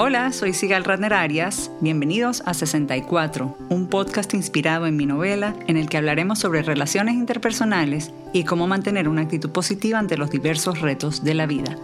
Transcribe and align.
Hola, 0.00 0.30
soy 0.30 0.52
Sigal 0.52 0.84
Radner 0.84 1.12
Arias. 1.12 1.72
Bienvenidos 1.80 2.44
a 2.46 2.54
64, 2.54 3.58
un 3.68 3.88
podcast 3.88 4.32
inspirado 4.32 4.86
en 4.86 4.96
mi 4.96 5.06
novela 5.06 5.56
en 5.66 5.76
el 5.76 5.88
que 5.88 5.96
hablaremos 5.96 6.38
sobre 6.38 6.62
relaciones 6.62 7.16
interpersonales 7.16 8.12
y 8.32 8.44
cómo 8.44 8.68
mantener 8.68 9.08
una 9.08 9.22
actitud 9.22 9.50
positiva 9.50 9.98
ante 9.98 10.16
los 10.16 10.30
diversos 10.30 10.80
retos 10.82 11.24
de 11.24 11.34
la 11.34 11.46
vida. 11.46 11.76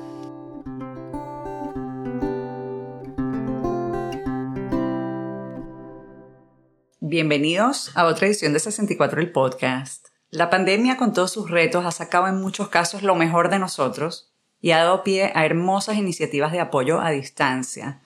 Bienvenidos 7.00 7.90
a 7.96 8.04
otra 8.04 8.28
edición 8.28 8.52
de 8.52 8.60
64 8.60 9.20
el 9.20 9.32
podcast. 9.32 10.06
La 10.30 10.50
pandemia 10.50 10.96
con 10.96 11.12
todos 11.12 11.32
sus 11.32 11.50
retos 11.50 11.84
ha 11.84 11.90
sacado 11.90 12.28
en 12.28 12.40
muchos 12.40 12.68
casos 12.68 13.02
lo 13.02 13.16
mejor 13.16 13.50
de 13.50 13.58
nosotros 13.58 14.30
y 14.64 14.70
ha 14.70 14.78
dado 14.78 15.02
pie 15.02 15.30
a 15.34 15.44
hermosas 15.44 15.98
iniciativas 15.98 16.50
de 16.50 16.58
apoyo 16.58 16.98
a 16.98 17.10
distancia. 17.10 18.00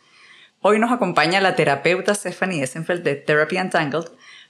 Hoy 0.60 0.80
nos 0.80 0.90
acompaña 0.90 1.40
la 1.40 1.54
terapeuta 1.54 2.16
Stephanie 2.16 2.64
Essenfeld 2.64 3.04
de 3.04 3.14
Therapy 3.14 3.58
Untangled 3.58 4.06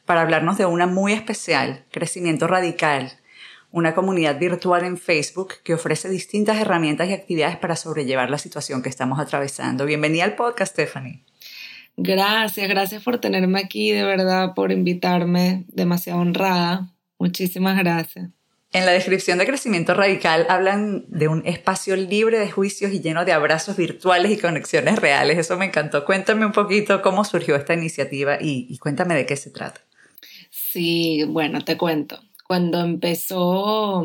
para 0.07 0.23
hablarnos 0.23 0.57
de 0.57 0.65
una 0.65 0.87
muy 0.87 1.12
especial, 1.12 1.84
Crecimiento 1.91 2.47
Radical, 2.47 3.12
una 3.73 3.95
comunidad 3.95 4.39
virtual 4.39 4.87
en 4.87 4.97
Facebook 4.97 5.57
que 5.62 5.75
ofrece 5.75 6.09
distintas 6.09 6.57
herramientas 6.57 7.11
y 7.11 7.12
actividades 7.12 7.59
para 7.59 7.77
sobrellevar 7.77 8.31
la 8.31 8.39
situación 8.39 8.83
que 8.83 8.89
estamos 8.89 9.21
atravesando. 9.21 9.84
Bienvenida 9.84 10.25
al 10.25 10.34
podcast, 10.34 10.73
Stephanie. 10.73 11.25
Gracias, 11.98 12.69
gracias 12.70 13.03
por 13.03 13.19
tenerme 13.19 13.61
aquí, 13.61 13.91
de 13.91 14.05
verdad, 14.05 14.55
por 14.55 14.73
invitarme, 14.73 15.67
demasiado 15.69 16.20
honrada. 16.20 16.89
Muchísimas 17.19 17.77
gracias. 17.77 18.31
En 18.73 18.85
la 18.85 18.93
descripción 18.93 19.39
de 19.39 19.47
Crecimiento 19.47 19.95
Radical 19.95 20.47
hablan 20.51 21.07
de 21.09 21.27
un 21.29 21.47
espacio 21.47 21.97
libre 21.97 22.39
de 22.39 22.51
juicios 22.51 22.93
y 22.93 23.01
lleno 23.01 23.25
de 23.25 23.33
abrazos 23.33 23.79
virtuales 23.79 24.31
y 24.31 24.37
conexiones 24.39 24.99
reales. 24.99 25.39
Eso 25.39 25.57
me 25.57 25.65
encantó. 25.65 26.05
Cuéntame 26.05 26.45
un 26.45 26.53
poquito 26.53 27.01
cómo 27.01 27.25
surgió 27.25 27.57
esta 27.57 27.73
iniciativa 27.73 28.37
y, 28.39 28.77
cuéntame 28.77 29.15
de 29.15 29.25
qué 29.25 29.37
se 29.37 29.51
trata. 29.51 29.81
Sí, 30.51 31.25
bueno, 31.27 31.65
te 31.65 31.79
cuento. 31.79 32.20
Cuando 32.47 32.81
empezó 32.81 34.05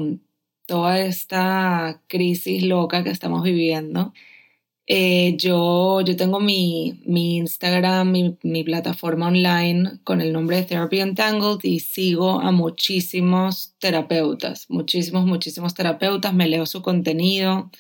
toda 0.66 1.00
esta 1.00 2.02
crisis 2.08 2.64
loca 2.64 3.04
que 3.04 3.10
estamos 3.10 3.44
viviendo, 3.44 4.14
eh, 4.86 5.36
yo, 5.38 6.02
yo 6.02 6.16
tengo 6.18 6.40
mi, 6.42 7.02
mi 7.06 7.38
Instagram, 7.38 8.12
mi, 8.12 8.38
mi, 8.44 8.64
plataforma 8.66 9.28
online 9.28 10.00
con 10.04 10.20
el 10.20 10.34
nombre 10.34 10.58
de 10.58 10.64
Therapy 10.64 11.02
Untangled 11.02 11.60
y 11.64 11.80
sigo 11.80 12.42
a 12.42 12.52
muchísimos 12.52 13.76
terapeutas, 13.80 14.66
muchísimos, 14.70 15.26
muchísimos 15.26 15.74
terapeutas, 15.74 16.34
me 16.34 16.48
leo 16.48 16.66
su 16.66 16.82
contenido, 16.82 17.72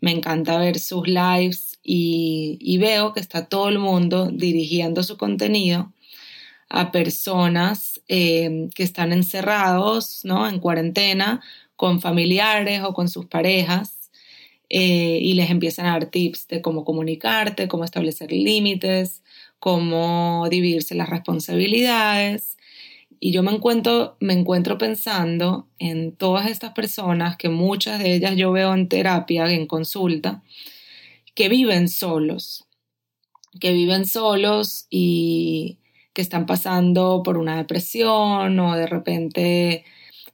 me 0.00 0.12
encanta 0.12 0.58
ver 0.58 0.78
sus 0.78 1.08
lives 1.08 1.78
y, 1.82 2.78
veo 2.78 3.12
que 3.12 3.20
está 3.20 3.46
todo 3.46 3.68
el 3.68 3.78
mundo 3.80 4.30
dirigiendo 4.32 5.02
su 5.02 5.16
contenido 5.16 5.92
a 6.68 6.92
personas 6.92 8.00
eh, 8.08 8.68
que 8.74 8.84
están 8.84 9.12
encerrados, 9.12 10.20
¿no? 10.24 10.48
En 10.48 10.60
cuarentena 10.60 11.42
con 11.76 12.00
familiares 12.00 12.82
o 12.84 12.94
con 12.94 13.08
sus 13.08 13.26
parejas 13.26 14.03
eh, 14.68 15.18
y 15.20 15.34
les 15.34 15.50
empiezan 15.50 15.86
a 15.86 15.92
dar 15.92 16.06
tips 16.06 16.48
de 16.48 16.62
cómo 16.62 16.84
comunicarte, 16.84 17.68
cómo 17.68 17.84
establecer 17.84 18.32
límites, 18.32 19.22
cómo 19.58 20.46
dividirse 20.50 20.94
las 20.94 21.10
responsabilidades. 21.10 22.56
Y 23.20 23.32
yo 23.32 23.42
me 23.42 23.52
encuentro, 23.52 24.16
me 24.20 24.34
encuentro 24.34 24.76
pensando 24.78 25.68
en 25.78 26.12
todas 26.12 26.50
estas 26.50 26.72
personas, 26.72 27.36
que 27.36 27.48
muchas 27.48 27.98
de 27.98 28.14
ellas 28.14 28.36
yo 28.36 28.52
veo 28.52 28.74
en 28.74 28.88
terapia, 28.88 29.50
en 29.50 29.66
consulta, 29.66 30.42
que 31.34 31.48
viven 31.48 31.88
solos, 31.88 32.66
que 33.60 33.72
viven 33.72 34.06
solos 34.06 34.86
y 34.90 35.78
que 36.12 36.22
están 36.22 36.46
pasando 36.46 37.22
por 37.24 37.36
una 37.38 37.56
depresión 37.56 38.58
o 38.58 38.76
de 38.76 38.86
repente 38.86 39.84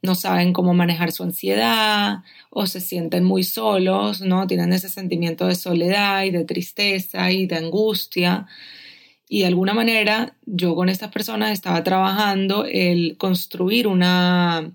no 0.02 0.14
saben 0.14 0.52
cómo 0.52 0.74
manejar 0.74 1.12
su 1.12 1.22
ansiedad 1.22 2.18
o 2.50 2.66
se 2.66 2.80
sienten 2.80 3.24
muy 3.24 3.42
solos, 3.44 4.20
¿no? 4.22 4.46
Tienen 4.46 4.72
ese 4.72 4.88
sentimiento 4.88 5.46
de 5.46 5.54
soledad 5.54 6.24
y 6.24 6.30
de 6.30 6.44
tristeza 6.44 7.30
y 7.30 7.46
de 7.46 7.56
angustia. 7.56 8.46
Y 9.28 9.40
de 9.40 9.46
alguna 9.46 9.74
manera 9.74 10.36
yo 10.46 10.74
con 10.74 10.88
estas 10.88 11.10
personas 11.12 11.52
estaba 11.52 11.84
trabajando 11.84 12.64
el 12.64 13.16
construir 13.18 13.86
una, 13.86 14.72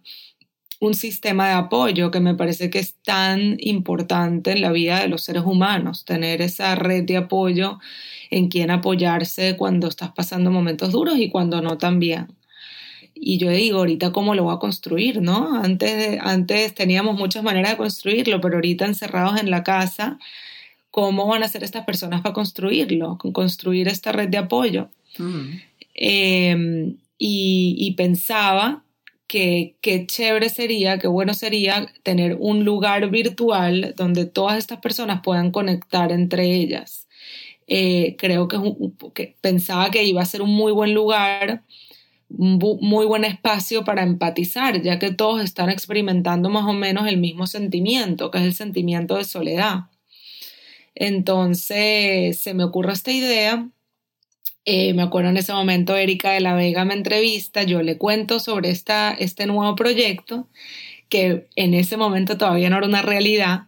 un 0.79 0.93
sistema 0.93 1.47
de 1.47 1.53
apoyo 1.53 2.11
que 2.11 2.19
me 2.19 2.35
parece 2.35 2.69
que 2.69 2.79
es 2.79 2.95
tan 3.03 3.57
importante 3.59 4.51
en 4.51 4.61
la 4.61 4.71
vida 4.71 4.99
de 4.99 5.07
los 5.07 5.23
seres 5.23 5.43
humanos, 5.45 6.05
tener 6.05 6.41
esa 6.41 6.75
red 6.75 7.03
de 7.03 7.17
apoyo 7.17 7.79
en 8.29 8.49
quien 8.49 8.71
apoyarse 8.71 9.57
cuando 9.57 9.87
estás 9.87 10.11
pasando 10.11 10.51
momentos 10.51 10.91
duros 10.91 11.17
y 11.17 11.29
cuando 11.29 11.61
no 11.61 11.77
también. 11.77 12.27
Y 13.15 13.37
yo 13.37 13.49
digo, 13.49 13.79
ahorita 13.79 14.11
cómo 14.11 14.35
lo 14.35 14.43
voy 14.43 14.55
a 14.55 14.59
construir, 14.59 15.21
¿no? 15.21 15.55
Antes, 15.55 16.19
antes 16.21 16.75
teníamos 16.75 17.17
muchas 17.17 17.43
maneras 17.43 17.71
de 17.71 17.77
construirlo, 17.77 18.41
pero 18.41 18.55
ahorita 18.55 18.85
encerrados 18.85 19.39
en 19.39 19.49
la 19.49 19.63
casa, 19.63 20.19
¿cómo 20.91 21.25
van 21.25 21.41
a 21.41 21.47
ser 21.47 21.63
estas 21.63 21.85
personas 21.85 22.21
para 22.21 22.33
construirlo? 22.33 23.17
Construir 23.17 23.87
esta 23.87 24.11
red 24.11 24.27
de 24.29 24.37
apoyo. 24.37 24.89
Mm. 25.17 25.49
Em, 25.93 26.97
y, 27.17 27.75
y, 27.79 27.93
pensaba 27.93 28.83
que 29.27 29.75
qué 29.81 30.05
chévere 30.05 30.49
sería, 30.49 30.99
qué 30.99 31.07
bueno 31.07 31.33
sería 31.33 31.87
tener 32.03 32.37
un 32.39 32.65
lugar 32.65 33.09
virtual 33.09 33.93
donde 33.97 34.25
todas 34.25 34.57
estas 34.57 34.79
personas 34.79 35.21
puedan 35.23 35.51
conectar 35.51 36.11
entre 36.11 36.53
ellas. 36.53 37.07
Eh, 37.67 38.15
creo 38.19 38.47
que, 38.47 38.59
que, 39.13 39.35
pensaba 39.41 39.89
que 39.89 40.03
iba 40.03 40.21
a 40.21 40.25
ser 40.25 40.41
un 40.41 40.51
muy 40.51 40.71
buen 40.71 40.93
lugar 40.93 41.63
muy 42.37 43.05
buen 43.05 43.23
espacio 43.23 43.83
para 43.83 44.03
empatizar, 44.03 44.81
ya 44.81 44.99
que 44.99 45.11
todos 45.11 45.41
están 45.41 45.69
experimentando 45.69 46.49
más 46.49 46.65
o 46.65 46.73
menos 46.73 47.07
el 47.07 47.17
mismo 47.17 47.47
sentimiento, 47.47 48.31
que 48.31 48.39
es 48.39 48.43
el 48.43 48.53
sentimiento 48.53 49.15
de 49.15 49.23
soledad. 49.23 49.85
Entonces 50.95 52.39
se 52.39 52.53
me 52.53 52.63
ocurre 52.63 52.93
esta 52.93 53.11
idea. 53.11 53.69
Eh, 54.65 54.93
me 54.93 55.03
acuerdo 55.03 55.29
en 55.29 55.37
ese 55.37 55.53
momento 55.53 55.95
Erika 55.95 56.31
de 56.31 56.39
la 56.39 56.55
Vega 56.55 56.85
me 56.85 56.95
entrevista, 56.95 57.63
yo 57.63 57.81
le 57.83 57.97
cuento 57.97 58.39
sobre 58.39 58.71
esta, 58.71 59.13
este 59.13 59.45
nuevo 59.45 59.75
proyecto, 59.75 60.47
que 61.07 61.47
en 61.55 61.73
ese 61.75 61.97
momento 61.97 62.37
todavía 62.37 62.69
no 62.69 62.77
era 62.77 62.87
una 62.87 63.03
realidad, 63.03 63.67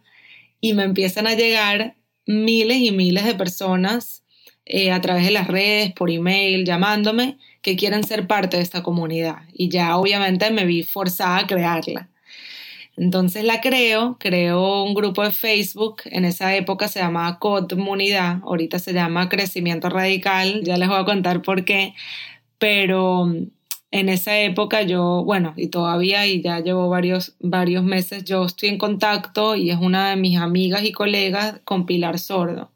y 0.60 0.72
me 0.72 0.82
empiezan 0.82 1.28
a 1.28 1.34
llegar 1.34 1.94
miles 2.26 2.78
y 2.78 2.90
miles 2.90 3.24
de 3.24 3.34
personas 3.34 4.24
eh, 4.64 4.90
a 4.90 5.00
través 5.00 5.24
de 5.24 5.30
las 5.30 5.46
redes, 5.46 5.92
por 5.92 6.10
email, 6.10 6.64
llamándome, 6.64 7.38
que 7.68 7.76
quieren 7.76 8.02
ser 8.02 8.26
parte 8.26 8.56
de 8.56 8.62
esta 8.62 8.82
comunidad 8.82 9.42
y 9.52 9.68
ya 9.68 9.98
obviamente 9.98 10.50
me 10.50 10.64
vi 10.64 10.84
forzada 10.84 11.40
a 11.40 11.46
crearla. 11.46 12.08
Entonces 12.96 13.44
la 13.44 13.60
creo, 13.60 14.16
creo 14.18 14.84
un 14.84 14.94
grupo 14.94 15.22
de 15.22 15.32
Facebook, 15.32 15.96
en 16.06 16.24
esa 16.24 16.56
época 16.56 16.88
se 16.88 16.98
llamaba 17.00 17.38
Comunidad, 17.38 18.38
ahorita 18.42 18.78
se 18.78 18.94
llama 18.94 19.28
Crecimiento 19.28 19.90
Radical, 19.90 20.62
ya 20.64 20.78
les 20.78 20.88
voy 20.88 20.98
a 20.98 21.04
contar 21.04 21.42
por 21.42 21.66
qué, 21.66 21.94
pero 22.58 23.30
en 23.90 24.08
esa 24.08 24.38
época 24.40 24.82
yo, 24.82 25.22
bueno, 25.24 25.52
y 25.56 25.68
todavía, 25.68 26.26
y 26.26 26.40
ya 26.40 26.60
llevo 26.60 26.88
varios, 26.88 27.36
varios 27.40 27.84
meses, 27.84 28.24
yo 28.24 28.46
estoy 28.46 28.70
en 28.70 28.78
contacto 28.78 29.56
y 29.56 29.70
es 29.70 29.76
una 29.78 30.08
de 30.08 30.16
mis 30.16 30.38
amigas 30.38 30.84
y 30.84 30.92
colegas 30.92 31.60
con 31.64 31.84
Pilar 31.84 32.18
Sordo. 32.18 32.70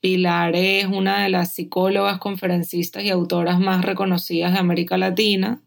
Pilar 0.00 0.54
es 0.54 0.86
una 0.86 1.22
de 1.22 1.30
las 1.30 1.54
psicólogas, 1.54 2.18
conferencistas 2.18 3.02
y 3.04 3.10
autoras 3.10 3.58
más 3.58 3.84
reconocidas 3.84 4.52
de 4.52 4.58
América 4.58 4.96
Latina, 4.98 5.62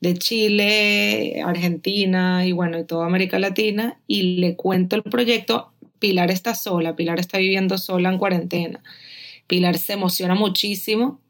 de 0.00 0.14
Chile, 0.14 1.42
Argentina 1.44 2.46
y 2.46 2.52
bueno, 2.52 2.76
de 2.76 2.84
toda 2.84 3.06
América 3.06 3.38
Latina. 3.38 4.00
Y 4.06 4.38
le 4.38 4.56
cuento 4.56 4.96
el 4.96 5.02
proyecto. 5.02 5.72
Pilar 5.98 6.30
está 6.30 6.54
sola, 6.54 6.96
Pilar 6.96 7.18
está 7.18 7.38
viviendo 7.38 7.78
sola 7.78 8.10
en 8.10 8.18
cuarentena. 8.18 8.82
Pilar 9.46 9.78
se 9.78 9.94
emociona 9.94 10.34
muchísimo 10.34 11.20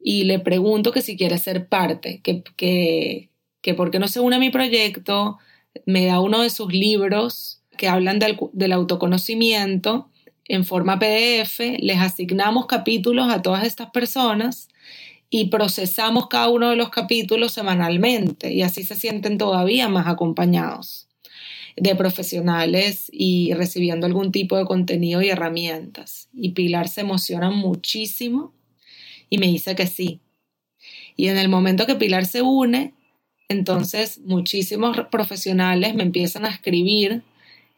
y 0.00 0.24
le 0.24 0.38
pregunto 0.38 0.92
que 0.92 1.02
si 1.02 1.16
quiere 1.16 1.38
ser 1.38 1.68
parte, 1.68 2.20
que, 2.22 2.42
que, 2.56 3.30
que 3.60 3.74
por 3.74 3.90
qué 3.90 3.98
no 3.98 4.08
se 4.08 4.20
une 4.20 4.36
a 4.36 4.38
mi 4.38 4.50
proyecto, 4.50 5.38
me 5.84 6.06
da 6.06 6.20
uno 6.20 6.42
de 6.42 6.50
sus 6.50 6.72
libros 6.72 7.62
que 7.76 7.88
hablan 7.88 8.18
del 8.18 8.72
autoconocimiento 8.72 10.10
en 10.48 10.64
forma 10.64 10.98
PDF, 10.98 11.60
les 11.80 11.98
asignamos 11.98 12.66
capítulos 12.66 13.30
a 13.30 13.42
todas 13.42 13.64
estas 13.64 13.90
personas 13.90 14.68
y 15.28 15.46
procesamos 15.46 16.28
cada 16.28 16.48
uno 16.48 16.70
de 16.70 16.76
los 16.76 16.90
capítulos 16.90 17.52
semanalmente 17.52 18.52
y 18.52 18.62
así 18.62 18.84
se 18.84 18.94
sienten 18.94 19.38
todavía 19.38 19.88
más 19.88 20.06
acompañados 20.06 21.08
de 21.76 21.94
profesionales 21.94 23.10
y 23.12 23.52
recibiendo 23.54 24.06
algún 24.06 24.32
tipo 24.32 24.56
de 24.56 24.64
contenido 24.64 25.20
y 25.20 25.28
herramientas. 25.28 26.28
Y 26.32 26.50
Pilar 26.50 26.88
se 26.88 27.02
emociona 27.02 27.50
muchísimo 27.50 28.54
y 29.28 29.38
me 29.38 29.46
dice 29.46 29.74
que 29.74 29.86
sí. 29.86 30.20
Y 31.16 31.28
en 31.28 31.38
el 31.38 31.48
momento 31.48 31.86
que 31.86 31.96
Pilar 31.96 32.24
se 32.24 32.40
une, 32.40 32.94
entonces 33.48 34.20
muchísimos 34.24 34.96
profesionales 35.10 35.94
me 35.94 36.04
empiezan 36.04 36.46
a 36.46 36.50
escribir 36.50 37.22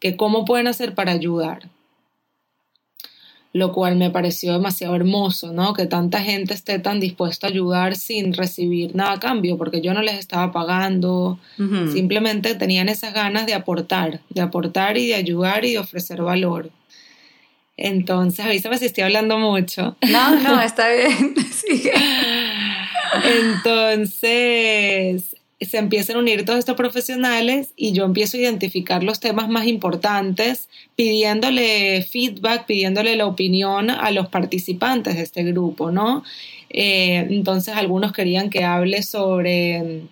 que 0.00 0.16
cómo 0.16 0.44
pueden 0.44 0.68
hacer 0.68 0.94
para 0.94 1.12
ayudar 1.12 1.70
lo 3.58 3.72
cual 3.72 3.96
me 3.96 4.10
pareció 4.10 4.52
demasiado 4.52 4.94
hermoso, 4.94 5.52
¿no? 5.52 5.74
Que 5.74 5.86
tanta 5.86 6.20
gente 6.20 6.54
esté 6.54 6.78
tan 6.78 7.00
dispuesta 7.00 7.46
a 7.46 7.50
ayudar 7.50 7.96
sin 7.96 8.32
recibir 8.32 8.94
nada 8.94 9.14
a 9.14 9.20
cambio, 9.20 9.58
porque 9.58 9.80
yo 9.80 9.92
no 9.94 10.02
les 10.02 10.18
estaba 10.18 10.52
pagando, 10.52 11.38
simplemente 11.92 12.54
tenían 12.54 12.88
esas 12.88 13.12
ganas 13.12 13.46
de 13.46 13.54
aportar, 13.54 14.20
de 14.30 14.40
aportar 14.40 14.96
y 14.96 15.08
de 15.08 15.16
ayudar 15.16 15.64
y 15.64 15.72
de 15.72 15.78
ofrecer 15.78 16.22
valor. 16.22 16.70
Entonces, 17.76 18.44
avísame 18.44 18.78
si 18.78 18.86
estoy 18.86 19.04
hablando 19.04 19.38
mucho. 19.38 19.96
No, 20.08 20.36
no, 20.36 20.60
está 20.60 20.88
bien. 20.88 21.34
Entonces, 23.24 25.36
se 25.60 25.78
empiezan 25.78 26.16
a 26.16 26.18
unir 26.20 26.44
todos 26.44 26.60
estos 26.60 26.76
profesionales 26.76 27.72
y 27.76 27.92
yo 27.92 28.04
empiezo 28.04 28.36
a 28.36 28.40
identificar 28.40 29.02
los 29.02 29.18
temas 29.18 29.48
más 29.48 29.66
importantes, 29.66 30.68
pidiéndole 30.94 32.02
feedback, 32.02 32.66
pidiéndole 32.66 33.16
la 33.16 33.26
opinión 33.26 33.90
a 33.90 34.10
los 34.12 34.28
participantes 34.28 35.16
de 35.16 35.22
este 35.22 35.42
grupo, 35.42 35.90
¿no? 35.90 36.22
Eh, 36.70 37.26
entonces 37.30 37.74
algunos 37.74 38.12
querían 38.12 38.50
que 38.50 38.62
hable 38.62 39.02
sobre, 39.02 40.02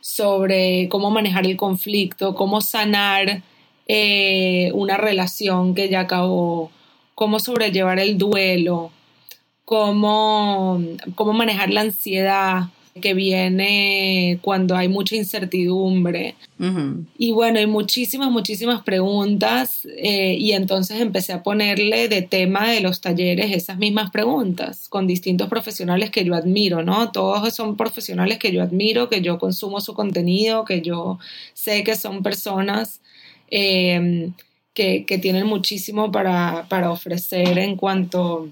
sobre 0.00 0.88
cómo 0.88 1.10
manejar 1.10 1.46
el 1.46 1.56
conflicto, 1.56 2.34
cómo 2.34 2.62
sanar 2.62 3.42
eh, 3.88 4.70
una 4.72 4.96
relación 4.96 5.74
que 5.74 5.90
ya 5.90 6.00
acabó, 6.00 6.70
cómo 7.14 7.38
sobrellevar 7.38 7.98
el 7.98 8.16
duelo, 8.16 8.90
cómo, 9.66 10.80
cómo 11.14 11.34
manejar 11.34 11.70
la 11.70 11.82
ansiedad, 11.82 12.70
que 13.00 13.14
viene 13.14 14.38
cuando 14.42 14.76
hay 14.76 14.88
mucha 14.88 15.16
incertidumbre. 15.16 16.34
Y 17.18 17.32
bueno, 17.32 17.58
hay 17.58 17.66
muchísimas, 17.66 18.30
muchísimas 18.30 18.82
preguntas 18.82 19.86
eh, 19.98 20.36
y 20.38 20.52
entonces 20.52 21.00
empecé 21.00 21.34
a 21.34 21.42
ponerle 21.42 22.08
de 22.08 22.22
tema 22.22 22.70
de 22.70 22.80
los 22.80 23.00
talleres 23.00 23.52
esas 23.52 23.76
mismas 23.78 24.10
preguntas 24.10 24.88
con 24.88 25.06
distintos 25.06 25.48
profesionales 25.48 26.10
que 26.10 26.24
yo 26.24 26.34
admiro, 26.34 26.82
¿no? 26.82 27.12
Todos 27.12 27.54
son 27.54 27.76
profesionales 27.76 28.38
que 28.38 28.52
yo 28.52 28.62
admiro, 28.62 29.08
que 29.08 29.20
yo 29.20 29.38
consumo 29.38 29.80
su 29.80 29.92
contenido, 29.94 30.64
que 30.64 30.80
yo 30.80 31.18
sé 31.52 31.84
que 31.84 31.94
son 31.94 32.22
personas 32.22 33.00
eh, 33.50 34.30
que, 34.72 35.04
que, 35.04 35.18
tienen 35.18 35.46
muchísimo 35.46 36.10
para, 36.10 36.66
para 36.68 36.90
ofrecer 36.90 37.58
en 37.58 37.76
cuanto 37.76 38.48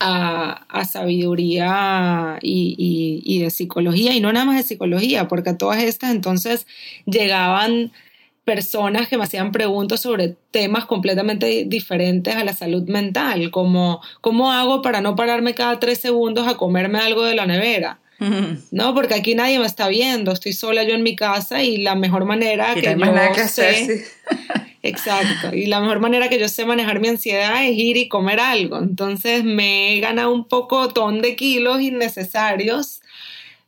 a, 0.00 0.84
sabiduría 0.84 2.38
y, 2.42 3.38
de 3.42 3.50
psicología, 3.50 4.14
y 4.14 4.20
no 4.20 4.32
nada 4.32 4.46
más 4.46 4.56
de 4.56 4.62
psicología, 4.62 5.28
porque 5.28 5.50
a 5.50 5.58
todas 5.58 5.82
estas 5.82 6.10
entonces 6.10 6.66
llegaban 7.06 7.92
personas 8.44 9.08
que 9.08 9.18
me 9.18 9.24
hacían 9.24 9.52
preguntas 9.52 10.00
sobre 10.00 10.36
temas 10.50 10.86
completamente 10.86 11.64
diferentes 11.66 12.34
a 12.34 12.44
la 12.44 12.54
salud 12.54 12.88
mental, 12.88 13.50
como 13.50 14.00
¿cómo 14.20 14.50
hago 14.52 14.82
para 14.82 15.00
no 15.02 15.14
pararme 15.14 15.54
cada 15.54 15.78
tres 15.78 15.98
segundos 16.00 16.48
a 16.48 16.56
comerme 16.56 16.98
algo 16.98 17.22
de 17.22 17.34
la 17.34 17.46
nevera? 17.46 18.00
No, 18.70 18.94
porque 18.94 19.14
aquí 19.14 19.34
nadie 19.34 19.58
me 19.58 19.66
está 19.66 19.88
viendo, 19.88 20.32
estoy 20.32 20.52
sola 20.52 20.84
yo 20.84 20.94
en 20.94 21.02
mi 21.02 21.16
casa 21.16 21.62
y 21.62 21.78
la 21.78 21.94
mejor 21.94 22.24
manera 22.24 22.74
que 22.74 22.96
yo 22.96 23.48
sé, 23.48 24.04
Exacto. 24.82 25.54
Y 25.54 25.66
la 25.66 25.80
mejor 25.80 26.00
manera 26.00 26.28
que 26.28 26.38
yo 26.38 26.48
sé 26.48 26.64
manejar 26.64 27.00
mi 27.00 27.08
ansiedad 27.08 27.64
es 27.66 27.76
ir 27.76 27.96
y 27.98 28.08
comer 28.08 28.40
algo. 28.40 28.78
Entonces 28.78 29.44
me 29.44 29.94
he 29.94 30.00
ganado 30.00 30.32
un 30.32 30.48
poco 30.48 30.88
ton 30.88 31.20
de 31.20 31.36
kilos 31.36 31.80
innecesarios. 31.82 33.02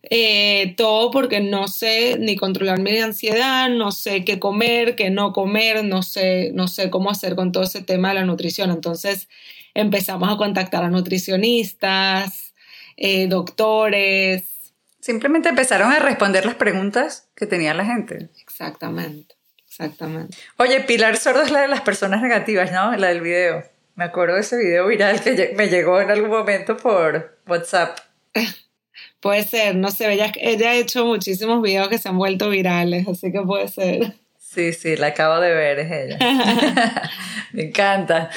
Eh, 0.04 0.74
todo 0.76 1.10
porque 1.10 1.40
no 1.40 1.68
sé 1.68 2.16
ni 2.18 2.34
controlar 2.34 2.80
mi 2.80 2.98
ansiedad, 2.98 3.68
no 3.70 3.92
sé 3.92 4.24
qué 4.24 4.38
comer, 4.38 4.96
qué 4.96 5.10
no 5.10 5.32
comer, 5.32 5.84
no 5.84 6.02
sé, 6.02 6.50
no 6.54 6.66
sé 6.66 6.90
cómo 6.90 7.10
hacer 7.10 7.36
con 7.36 7.52
todo 7.52 7.62
ese 7.62 7.82
tema 7.82 8.08
de 8.08 8.14
la 8.14 8.24
nutrición. 8.24 8.70
Entonces 8.70 9.28
empezamos 9.74 10.32
a 10.32 10.36
contactar 10.36 10.82
a 10.82 10.90
nutricionistas, 10.90 12.51
eh, 12.96 13.26
doctores. 13.28 14.74
Simplemente 15.00 15.48
empezaron 15.48 15.92
a 15.92 15.98
responder 15.98 16.46
las 16.46 16.54
preguntas 16.54 17.28
que 17.34 17.46
tenía 17.46 17.74
la 17.74 17.84
gente. 17.84 18.30
Exactamente. 18.40 19.34
Exactamente. 19.66 20.36
Oye, 20.58 20.80
Pilar 20.80 21.16
Sordo 21.16 21.42
es 21.42 21.50
la 21.50 21.62
de 21.62 21.68
las 21.68 21.80
personas 21.80 22.20
negativas, 22.20 22.70
¿no? 22.72 22.94
La 22.96 23.08
del 23.08 23.22
video. 23.22 23.64
Me 23.94 24.04
acuerdo 24.04 24.34
de 24.34 24.42
ese 24.42 24.56
video 24.58 24.86
viral 24.86 25.20
que 25.22 25.54
me 25.56 25.68
llegó 25.68 26.00
en 26.00 26.10
algún 26.10 26.30
momento 26.30 26.76
por 26.76 27.38
WhatsApp. 27.46 27.98
puede 29.20 29.44
ser, 29.44 29.76
no 29.76 29.90
sé, 29.90 30.12
ella, 30.12 30.32
ella 30.40 30.70
ha 30.70 30.74
hecho 30.74 31.06
muchísimos 31.06 31.62
videos 31.62 31.88
que 31.88 31.98
se 31.98 32.08
han 32.08 32.18
vuelto 32.18 32.50
virales, 32.50 33.06
así 33.08 33.32
que 33.32 33.40
puede 33.40 33.68
ser. 33.68 34.14
Sí, 34.38 34.72
sí, 34.74 34.96
la 34.96 35.08
acabo 35.08 35.40
de 35.40 35.54
ver, 35.54 35.78
es 35.78 35.90
ella. 35.90 36.18
me 37.52 37.68
encanta. 37.68 38.30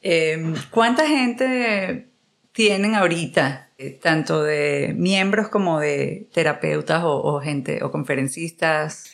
Em, 0.00 0.54
¿Cuánta 0.70 1.08
gente 1.08 2.06
tienen 2.54 2.94
ahorita, 2.94 3.68
eh, 3.76 3.90
tanto 3.90 4.42
de 4.42 4.94
miembros 4.96 5.48
como 5.48 5.80
de 5.80 6.28
terapeutas 6.32 7.02
o 7.04 7.40
gente 7.40 7.82
o 7.82 7.90
conferencistas? 7.90 9.12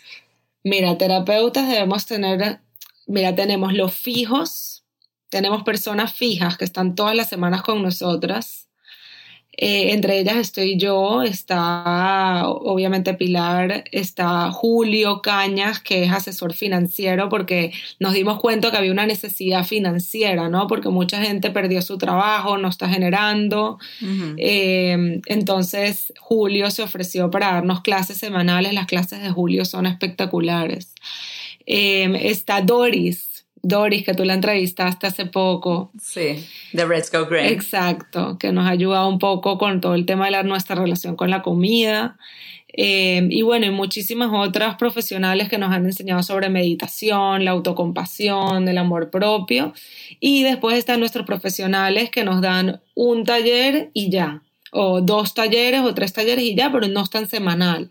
Mira, 0.62 0.96
terapeutas 0.98 1.66
debemos 1.66 2.04
tener, 2.04 2.60
mira, 3.06 3.34
tenemos 3.34 3.72
los 3.72 3.94
fijos, 3.94 4.84
tenemos 5.30 5.62
personas 5.62 6.12
fijas 6.12 6.58
que 6.58 6.66
están 6.66 6.94
todas 6.94 7.16
las 7.16 7.28
semanas 7.30 7.62
con 7.62 7.82
nosotras. 7.82 8.68
Eh, 9.62 9.92
entre 9.92 10.18
ellas 10.18 10.38
estoy 10.38 10.78
yo, 10.78 11.22
está 11.22 12.48
obviamente 12.48 13.12
Pilar, 13.12 13.84
está 13.92 14.50
Julio 14.50 15.20
Cañas, 15.20 15.80
que 15.80 16.04
es 16.04 16.12
asesor 16.12 16.54
financiero, 16.54 17.28
porque 17.28 17.70
nos 17.98 18.14
dimos 18.14 18.40
cuenta 18.40 18.70
que 18.70 18.78
había 18.78 18.90
una 18.90 19.04
necesidad 19.04 19.66
financiera, 19.66 20.48
¿no? 20.48 20.66
Porque 20.66 20.88
mucha 20.88 21.22
gente 21.22 21.50
perdió 21.50 21.82
su 21.82 21.98
trabajo, 21.98 22.56
no 22.56 22.68
está 22.68 22.88
generando. 22.88 23.78
Eh, 24.38 25.20
entonces, 25.26 26.14
Julio 26.18 26.70
se 26.70 26.82
ofreció 26.82 27.30
para 27.30 27.52
darnos 27.52 27.82
clases 27.82 28.16
semanales. 28.16 28.72
Las 28.72 28.86
clases 28.86 29.20
de 29.22 29.28
Julio 29.28 29.66
son 29.66 29.84
espectaculares. 29.84 30.94
Eh, 31.66 32.30
está 32.30 32.62
Doris, 32.62 33.29
Doris, 33.62 34.04
que 34.04 34.14
tú 34.14 34.24
la 34.24 34.34
entrevistaste 34.34 35.06
hace 35.06 35.26
poco. 35.26 35.90
Sí, 36.00 36.46
de 36.72 36.88
Let's 36.88 37.10
Go 37.10 37.26
Green. 37.26 37.46
Exacto, 37.46 38.38
que 38.38 38.52
nos 38.52 38.66
ha 38.66 38.70
ayudado 38.70 39.08
un 39.08 39.18
poco 39.18 39.58
con 39.58 39.80
todo 39.80 39.94
el 39.94 40.06
tema 40.06 40.26
de 40.26 40.30
la, 40.32 40.42
nuestra 40.42 40.76
relación 40.76 41.16
con 41.16 41.30
la 41.30 41.42
comida. 41.42 42.16
Eh, 42.72 43.26
y 43.30 43.42
bueno, 43.42 43.66
y 43.66 43.70
muchísimas 43.70 44.30
otras 44.32 44.76
profesionales 44.76 45.48
que 45.48 45.58
nos 45.58 45.72
han 45.72 45.84
enseñado 45.84 46.22
sobre 46.22 46.48
meditación, 46.48 47.44
la 47.44 47.50
autocompasión, 47.50 48.68
el 48.68 48.78
amor 48.78 49.10
propio. 49.10 49.74
Y 50.20 50.42
después 50.44 50.78
están 50.78 51.00
nuestros 51.00 51.26
profesionales 51.26 52.10
que 52.10 52.24
nos 52.24 52.40
dan 52.40 52.80
un 52.94 53.24
taller 53.24 53.90
y 53.92 54.10
ya, 54.10 54.42
o 54.72 55.00
dos 55.00 55.34
talleres 55.34 55.80
o 55.80 55.94
tres 55.94 56.12
talleres 56.12 56.44
y 56.44 56.54
ya, 56.54 56.70
pero 56.72 56.86
no 56.88 57.02
están 57.02 57.28
semanal 57.28 57.90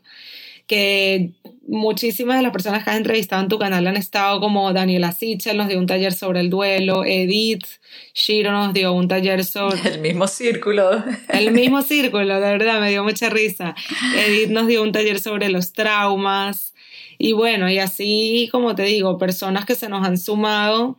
que 0.69 1.31
muchísimas 1.67 2.37
de 2.37 2.43
las 2.43 2.51
personas 2.51 2.83
que 2.83 2.91
has 2.91 2.97
entrevistado 2.97 3.41
en 3.41 3.49
tu 3.49 3.57
canal 3.57 3.85
han 3.87 3.97
estado 3.97 4.39
como 4.39 4.71
Daniela 4.71 5.11
Sichel 5.11 5.57
nos 5.57 5.67
dio 5.67 5.79
un 5.79 5.87
taller 5.87 6.13
sobre 6.13 6.39
el 6.39 6.49
duelo, 6.49 7.03
Edith 7.03 7.65
Shiro 8.13 8.51
nos 8.51 8.73
dio 8.73 8.93
un 8.93 9.07
taller 9.07 9.43
sobre... 9.43 9.81
El 9.95 9.99
mismo 9.99 10.27
círculo. 10.27 11.03
El 11.27 11.51
mismo 11.51 11.81
círculo, 11.81 12.35
de 12.35 12.51
verdad, 12.51 12.79
me 12.79 12.91
dio 12.91 13.03
mucha 13.03 13.29
risa. 13.29 13.75
Edith 14.15 14.51
nos 14.51 14.67
dio 14.67 14.83
un 14.83 14.91
taller 14.91 15.19
sobre 15.19 15.49
los 15.49 15.73
traumas 15.73 16.73
y 17.17 17.33
bueno, 17.33 17.69
y 17.69 17.79
así 17.79 18.47
como 18.51 18.75
te 18.75 18.83
digo, 18.83 19.17
personas 19.17 19.65
que 19.65 19.75
se 19.75 19.89
nos 19.89 20.05
han 20.05 20.17
sumado. 20.17 20.97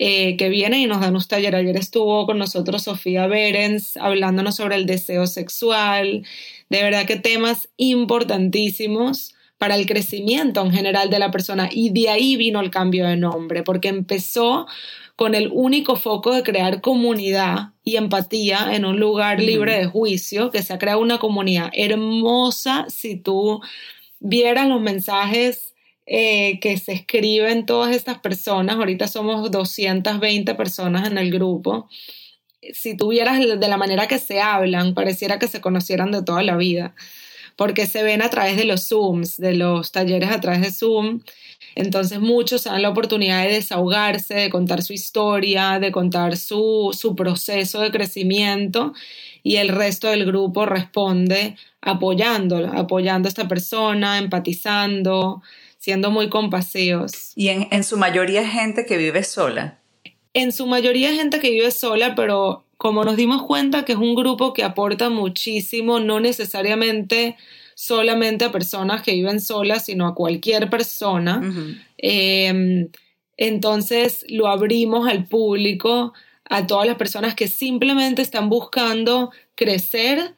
Eh, 0.00 0.36
que 0.36 0.48
vienen 0.48 0.78
y 0.78 0.86
nos 0.86 1.00
dan 1.00 1.16
un 1.16 1.24
taller. 1.24 1.56
Ayer 1.56 1.76
estuvo 1.76 2.24
con 2.24 2.38
nosotros 2.38 2.84
Sofía 2.84 3.26
Berens 3.26 3.96
hablándonos 3.96 4.54
sobre 4.54 4.76
el 4.76 4.86
deseo 4.86 5.26
sexual, 5.26 6.24
de 6.68 6.82
verdad 6.82 7.06
que 7.06 7.16
temas 7.16 7.68
importantísimos 7.76 9.34
para 9.58 9.74
el 9.74 9.86
crecimiento 9.86 10.64
en 10.64 10.72
general 10.72 11.10
de 11.10 11.18
la 11.18 11.30
persona. 11.30 11.68
Y 11.70 11.90
de 11.90 12.08
ahí 12.08 12.36
vino 12.36 12.60
el 12.60 12.70
cambio 12.70 13.06
de 13.06 13.16
nombre, 13.16 13.62
porque 13.62 13.88
empezó 13.88 14.66
con 15.16 15.34
el 15.34 15.50
único 15.52 15.96
foco 15.96 16.32
de 16.32 16.44
crear 16.44 16.80
comunidad 16.80 17.72
y 17.82 17.96
empatía 17.96 18.68
en 18.72 18.84
un 18.84 19.00
lugar 19.00 19.40
libre 19.40 19.76
de 19.76 19.86
juicio, 19.86 20.50
que 20.50 20.62
se 20.62 20.72
ha 20.72 20.78
creado 20.78 21.00
una 21.00 21.18
comunidad 21.18 21.70
hermosa. 21.74 22.86
Si 22.88 23.16
tú 23.16 23.60
vieras 24.20 24.68
los 24.68 24.80
mensajes 24.80 25.74
eh, 26.06 26.60
que 26.60 26.78
se 26.78 26.92
escriben 26.92 27.66
todas 27.66 27.94
estas 27.94 28.20
personas, 28.20 28.76
ahorita 28.76 29.08
somos 29.08 29.50
220 29.50 30.54
personas 30.54 31.08
en 31.10 31.18
el 31.18 31.32
grupo, 31.32 31.88
si 32.72 32.96
tuvieras 32.96 33.38
de 33.38 33.68
la 33.68 33.76
manera 33.76 34.08
que 34.08 34.18
se 34.18 34.40
hablan, 34.40 34.94
pareciera 34.94 35.38
que 35.38 35.48
se 35.48 35.60
conocieran 35.60 36.10
de 36.10 36.22
toda 36.22 36.42
la 36.42 36.56
vida, 36.56 36.94
porque 37.56 37.86
se 37.86 38.02
ven 38.02 38.22
a 38.22 38.30
través 38.30 38.56
de 38.56 38.64
los 38.64 38.88
Zooms, 38.88 39.36
de 39.36 39.54
los 39.54 39.92
talleres 39.92 40.30
a 40.30 40.40
través 40.40 40.60
de 40.60 40.72
Zoom. 40.72 41.20
Entonces 41.74 42.20
muchos 42.20 42.64
dan 42.64 42.82
la 42.82 42.88
oportunidad 42.88 43.42
de 43.44 43.54
desahogarse, 43.54 44.34
de 44.34 44.50
contar 44.50 44.82
su 44.82 44.92
historia, 44.92 45.78
de 45.78 45.92
contar 45.92 46.36
su, 46.36 46.96
su 46.96 47.14
proceso 47.14 47.80
de 47.80 47.90
crecimiento 47.90 48.92
y 49.42 49.56
el 49.56 49.68
resto 49.68 50.08
del 50.08 50.24
grupo 50.24 50.66
responde 50.66 51.56
apoyando, 51.80 52.58
apoyando 52.74 53.28
a 53.28 53.30
esta 53.30 53.48
persona, 53.48 54.18
empatizando, 54.18 55.42
siendo 55.78 56.10
muy 56.10 56.28
compasivos. 56.28 57.32
Y 57.34 57.48
en 57.48 57.84
su 57.84 57.96
mayoría 57.96 58.46
gente 58.46 58.84
que 58.84 58.96
vive 58.96 59.22
sola. 59.22 59.78
En 60.34 60.52
su 60.52 60.66
mayoría 60.66 61.14
gente 61.14 61.40
que 61.40 61.50
vive 61.50 61.70
sola, 61.70 62.14
pero 62.14 62.64
como 62.76 63.04
nos 63.04 63.16
dimos 63.16 63.42
cuenta 63.42 63.84
que 63.84 63.92
es 63.92 63.98
un 63.98 64.14
grupo 64.14 64.52
que 64.52 64.62
aporta 64.62 65.10
muchísimo, 65.10 65.98
no 66.00 66.20
necesariamente 66.20 67.36
solamente 67.74 68.44
a 68.44 68.52
personas 68.52 69.02
que 69.02 69.12
viven 69.12 69.40
solas, 69.40 69.84
sino 69.84 70.06
a 70.06 70.14
cualquier 70.14 70.70
persona. 70.70 71.42
Em, 71.96 72.88
entonces 73.36 74.24
lo 74.28 74.48
abrimos 74.48 75.08
al 75.08 75.26
público, 75.26 76.12
a 76.44 76.66
todas 76.66 76.86
las 76.86 76.96
personas 76.96 77.34
que 77.34 77.48
simplemente 77.48 78.22
están 78.22 78.48
buscando 78.48 79.30
crecer 79.54 80.34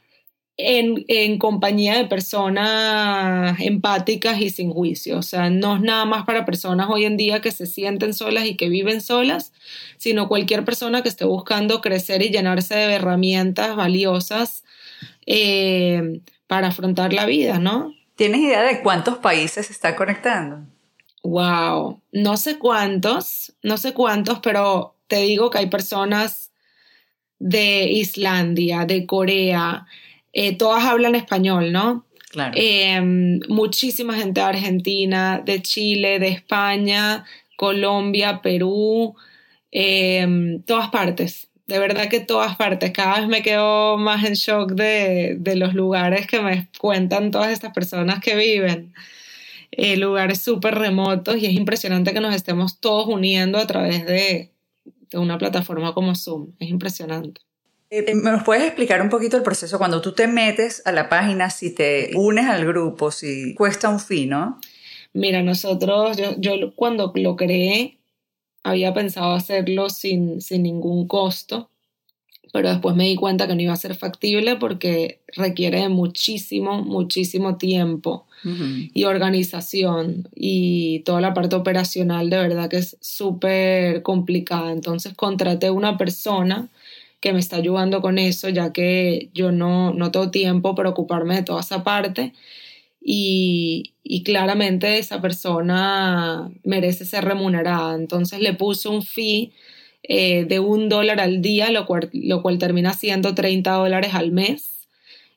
en, 0.63 1.39
compañía 1.39 1.97
de 1.97 2.05
personas 2.05 3.59
empáticas 3.61 4.41
y 4.41 4.51
sin 4.51 4.71
juicio. 4.71 5.19
O 5.19 5.23
sea, 5.23 5.51
no 5.51 5.77
es 5.77 5.83
nada 5.83 6.05
más 6.05 6.25
para 6.25 6.45
personas 6.45 6.89
hoy 6.91 7.05
en 7.05 7.17
día 7.17 7.41
que 7.41 7.51
se 7.51 7.67
sienten 7.67 8.15
solas 8.15 8.45
y 8.47 8.57
que 8.57 8.69
viven 8.69 9.01
solas, 9.01 9.53
sino 9.97 10.29
cualquier 10.29 10.65
persona 10.65 11.03
que 11.03 11.09
esté 11.09 11.25
buscando 11.25 11.81
crecer 11.81 12.23
y 12.23 12.31
llenarse 12.31 12.75
de 12.75 12.95
herramientas 12.95 13.77
valiosas 13.77 14.65
eh, 15.27 16.21
para 16.47 16.69
afrontar 16.69 17.13
la 17.13 17.27
vida, 17.27 17.59
¿no? 17.59 17.95
¿Tienes 18.17 18.41
idea 18.41 18.63
de 18.63 18.83
cuántos 18.83 19.19
países 19.19 19.67
se 19.67 19.73
está 19.73 19.97
conectando? 19.97 20.67
Wow, 21.23 22.01
no 22.13 22.37
sé 22.37 22.59
cuántos, 22.59 23.53
no 23.63 23.77
sé 23.77 23.93
cuántos, 23.95 24.41
pero 24.41 24.95
te 25.07 25.17
digo 25.17 25.51
que 25.51 25.59
hay 25.59 25.67
personas 25.67 26.51
de 27.39 27.85
Islandia, 27.91 28.85
de 28.85 29.07
Corea, 29.07 29.87
eh, 30.33 30.57
todas 30.57 30.85
hablan 30.85 31.15
español, 31.15 31.73
¿no? 31.73 32.07
Claro. 32.31 32.53
Em, 32.57 33.41
muchísima 33.49 34.15
gente 34.15 34.41
de 34.41 34.47
Argentina, 34.47 35.43
de 35.45 35.63
Chile, 35.63 36.19
de 36.21 36.29
España, 36.29 37.25
Colombia, 37.57 38.41
Perú, 38.41 39.17
em, 39.73 40.63
todas 40.63 40.89
partes. 40.91 41.49
De 41.67 41.79
verdad 41.79 42.09
que 42.09 42.21
todas 42.21 42.57
partes. 42.57 42.93
Cada 42.93 43.21
vez 43.21 43.29
me 43.29 43.43
quedo 43.43 43.99
más 43.99 44.25
en 44.25 44.35
shock 44.35 44.73
de, 44.73 45.39
los 45.57 45.75
lugares 45.75 46.27
que 46.27 46.41
me 46.41 46.69
cuentan 46.79 47.31
todas 47.31 47.51
estas 47.51 47.73
personas 47.73 48.21
que 48.21 48.37
viven. 48.37 48.95
Eh, 49.73 49.97
lugares 49.97 50.43
súper 50.43 50.77
remotos 50.77 51.37
y 51.37 51.47
es 51.47 51.53
impresionante 51.55 52.13
que 52.13 52.21
nos 52.21 52.35
estemos 52.35 52.81
todos 52.81 53.07
uniendo 53.07 53.59
a 53.59 53.67
través 53.67 54.05
de, 54.07 54.53
de 55.11 55.19
una 55.19 55.39
plataforma 55.39 55.95
como 55.95 56.15
Zoom. 56.15 56.53
Es 56.59 56.69
impresionante. 56.69 57.41
Eh, 57.91 58.15
¿Me 58.15 58.39
puedes 58.39 58.65
explicar 58.65 59.03
un 59.03 59.09
poquito 59.09 59.37
el 59.37 59.43
proceso 59.43 59.77
cuando 59.77 60.01
tú 60.01 60.13
te 60.13 60.29
metes 60.29 60.81
a 60.85 60.93
la 60.93 61.09
página, 61.09 61.51
si 61.51 61.75
te 61.75 62.13
unes 62.15 62.47
al 62.47 62.65
grupo, 62.65 63.11
si 63.11 63.53
cuesta 63.55 63.89
un 63.89 63.99
fin, 63.99 64.31
¿no? 64.31 64.61
Mira, 65.13 65.43
nosotros, 65.43 66.17
yo, 66.17 66.37
yo 66.39 66.73
cuando 66.77 67.13
lo 67.17 67.35
creé, 67.35 67.99
había 68.63 68.95
pensado 68.95 69.33
hacerlo 69.33 69.91
sin, 69.91 70.41
sin 70.41 70.63
ningún 70.63 71.09
costo, 71.09 71.69
pero 72.53 72.69
después 72.69 72.95
me 72.95 73.05
di 73.05 73.17
cuenta 73.17 73.49
que 73.49 73.57
no 73.57 73.63
iba 73.63 73.73
a 73.73 73.77
ser 73.77 73.97
factible 73.97 74.55
porque 74.55 75.21
requiere 75.37 75.89
muchísimo, 75.89 76.83
muchísimo 76.83 77.57
tiempo 77.57 78.27
y 78.43 79.05
organización 79.05 80.27
y 80.35 81.01
toda 81.01 81.21
la 81.21 81.35
parte 81.35 81.57
operacional 81.57 82.31
de 82.31 82.39
verdad 82.39 82.71
que 82.71 82.79
es 82.79 82.97
súper 83.01 84.03
complicada. 84.03 84.73
Entonces 84.73 85.13
contraté 85.15 85.71
una 85.71 85.99
persona 85.99 86.71
que 87.21 87.33
me 87.33 87.39
está 87.39 87.57
ayudando 87.57 88.01
con 88.01 88.19
eso, 88.19 88.49
ya 88.49 88.73
que 88.73 89.31
yo 89.35 89.53
no, 89.53 89.93
no 89.93 90.11
tengo 90.11 90.31
tiempo 90.31 90.75
para 90.75 90.91
ocuparme 90.91 91.37
de 91.37 91.43
toda 91.43 91.61
esa 91.61 91.85
parte. 91.85 92.33
Y, 93.03 93.95
y, 94.03 94.23
claramente 94.25 94.99
esa 94.99 95.23
persona 95.23 96.51
merece 96.65 97.05
ser 97.07 97.25
remunerada. 97.25 97.95
Entonces 97.95 98.41
le 98.41 98.53
puse 98.55 98.89
un 98.89 99.03
fee 99.03 99.53
eh, 100.03 100.45
de 100.45 100.61
un 100.61 100.89
dólar 100.89 101.21
al 101.21 101.41
día, 101.43 101.71
lo 101.71 101.87
cual, 101.87 102.11
lo 102.13 102.43
cual 102.43 102.59
termina 102.59 102.93
siendo 102.95 103.35
30 103.35 103.73
dólares 103.73 104.15
al 104.15 104.33
mes. 104.33 104.89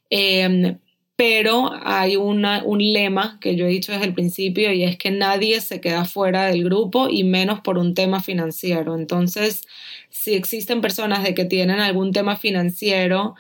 Em, 0.09 0.77
pero 1.15 1.71
hay 1.83 2.15
una, 2.15 2.63
un 2.63 2.79
lema 2.79 3.37
que 3.39 3.55
yo 3.55 3.65
he 3.65 3.69
dicho 3.69 3.91
desde 3.91 4.05
el 4.05 4.13
principio 4.13 4.73
y 4.73 4.83
es 4.83 4.97
que 4.97 5.11
nadie 5.11 5.61
se 5.61 5.79
queda 5.79 6.05
fuera 6.05 6.45
del 6.47 6.63
grupo 6.63 7.07
y 7.09 7.23
menos 7.23 7.61
por 7.61 7.77
un 7.77 7.93
tema 7.93 8.21
financiero. 8.21 8.95
Entonces, 8.95 9.61
si 10.09 10.33
existen 10.33 10.81
personas 10.81 11.23
de 11.23 11.35
que 11.35 11.45
tienen 11.45 11.79
algún 11.79 12.11
tema 12.13 12.35
financiero 12.37 13.35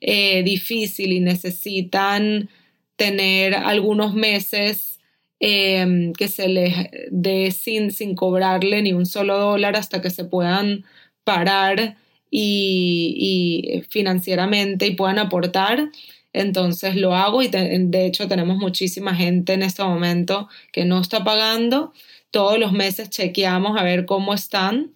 eh, 0.00 0.42
difícil 0.42 1.12
y 1.12 1.20
necesitan 1.20 2.48
tener 2.96 3.54
algunos 3.54 4.14
meses 4.14 5.00
em, 5.40 6.12
que 6.14 6.28
se 6.28 6.48
les 6.48 6.74
dé 7.10 7.50
sin, 7.52 7.90
sin 7.92 8.14
cobrarle 8.14 8.82
ni 8.82 8.92
un 8.92 9.06
solo 9.06 9.38
dólar 9.38 9.76
hasta 9.76 10.00
que 10.02 10.10
se 10.10 10.24
puedan 10.24 10.84
parar 11.24 11.96
y, 12.30 13.78
y 13.78 13.82
financieramente 13.88 14.86
y 14.86 14.94
puedan 14.96 15.18
aportar, 15.18 15.90
entonces 16.40 16.96
lo 16.96 17.14
hago 17.14 17.42
y 17.42 17.48
de 17.48 18.06
hecho 18.06 18.28
tenemos 18.28 18.56
muchísima 18.56 19.14
gente 19.14 19.52
en 19.52 19.62
este 19.62 19.82
momento 19.82 20.48
que 20.72 20.84
no 20.84 21.00
está 21.00 21.24
pagando. 21.24 21.92
Todos 22.30 22.58
los 22.58 22.72
meses 22.72 23.10
chequeamos 23.10 23.78
a 23.78 23.82
ver 23.82 24.04
cómo 24.04 24.34
están 24.34 24.92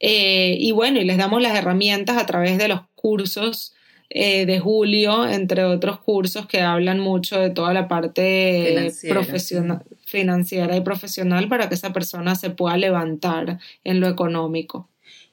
eh, 0.00 0.56
y 0.58 0.72
bueno, 0.72 0.98
y 0.98 1.04
les 1.04 1.18
damos 1.18 1.42
las 1.42 1.54
herramientas 1.54 2.16
a 2.16 2.26
través 2.26 2.56
de 2.56 2.68
los 2.68 2.80
cursos 2.94 3.74
eh, 4.08 4.46
de 4.46 4.58
julio, 4.58 5.28
entre 5.28 5.64
otros 5.64 6.00
cursos 6.00 6.46
que 6.46 6.62
hablan 6.62 6.98
mucho 6.98 7.38
de 7.38 7.50
toda 7.50 7.72
la 7.74 7.86
parte 7.86 8.90
profesional, 9.08 9.84
financiera 10.04 10.76
y 10.76 10.80
profesional 10.80 11.48
para 11.48 11.68
que 11.68 11.74
esa 11.74 11.92
persona 11.92 12.34
se 12.34 12.50
pueda 12.50 12.76
levantar 12.78 13.58
en 13.84 14.00
lo 14.00 14.08
económico. 14.08 14.89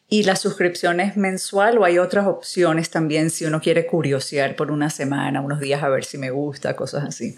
¿Y 0.09 0.23
la 0.23 0.37
suscripción 0.37 1.01
es 1.01 1.17
mensual 1.17 1.77
o 1.77 1.83
hay 1.83 1.97
otras 1.97 2.27
opciones 2.27 2.89
también 2.89 3.29
si 3.29 3.43
uno 3.43 3.59
quiere 3.59 3.85
curiosear 3.85 4.55
por 4.55 4.71
una 4.71 4.89
semana, 4.89 5.41
unos 5.41 5.59
días 5.59 5.83
a 5.83 5.89
ver 5.89 6.05
si 6.05 6.17
me 6.17 6.31
gusta, 6.31 6.77
cosas 6.77 7.03
así? 7.03 7.35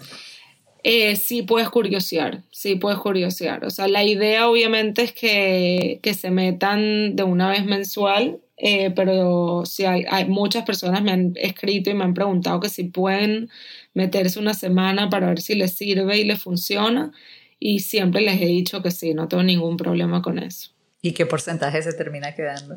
Eh, 0.84 1.16
sí 1.16 1.42
puedes 1.42 1.68
curiosear, 1.68 2.42
sí 2.52 2.76
puedes 2.76 2.98
curiosear. 3.00 3.64
O 3.64 3.70
sea, 3.70 3.88
la 3.88 4.04
idea 4.04 4.48
obviamente 4.48 5.02
es 5.02 5.12
que, 5.12 5.98
que 6.02 6.14
se 6.14 6.30
metan 6.30 7.16
de 7.16 7.22
una 7.24 7.50
vez 7.50 7.64
mensual, 7.64 8.40
eh, 8.56 8.90
pero 8.94 9.64
sí 9.66 9.84
hay, 9.84 10.04
hay, 10.08 10.26
muchas 10.26 10.64
personas 10.64 11.02
me 11.02 11.10
han 11.10 11.32
escrito 11.36 11.90
y 11.90 11.94
me 11.94 12.04
han 12.04 12.14
preguntado 12.14 12.60
que 12.60 12.68
si 12.68 12.84
pueden 12.84 13.50
meterse 13.94 14.38
una 14.38 14.54
semana 14.54 15.10
para 15.10 15.28
ver 15.28 15.40
si 15.40 15.54
les 15.54 15.72
sirve 15.72 16.18
y 16.18 16.24
les 16.24 16.40
funciona. 16.40 17.12
Y 17.58 17.80
siempre 17.80 18.22
les 18.22 18.40
he 18.40 18.46
dicho 18.46 18.82
que 18.82 18.90
sí, 18.90 19.12
no 19.12 19.28
tengo 19.28 19.42
ningún 19.42 19.76
problema 19.76 20.22
con 20.22 20.38
eso. 20.38 20.70
¿Y 21.02 21.12
qué 21.12 21.26
porcentaje 21.26 21.82
se 21.82 21.92
termina 21.92 22.34
quedando? 22.34 22.76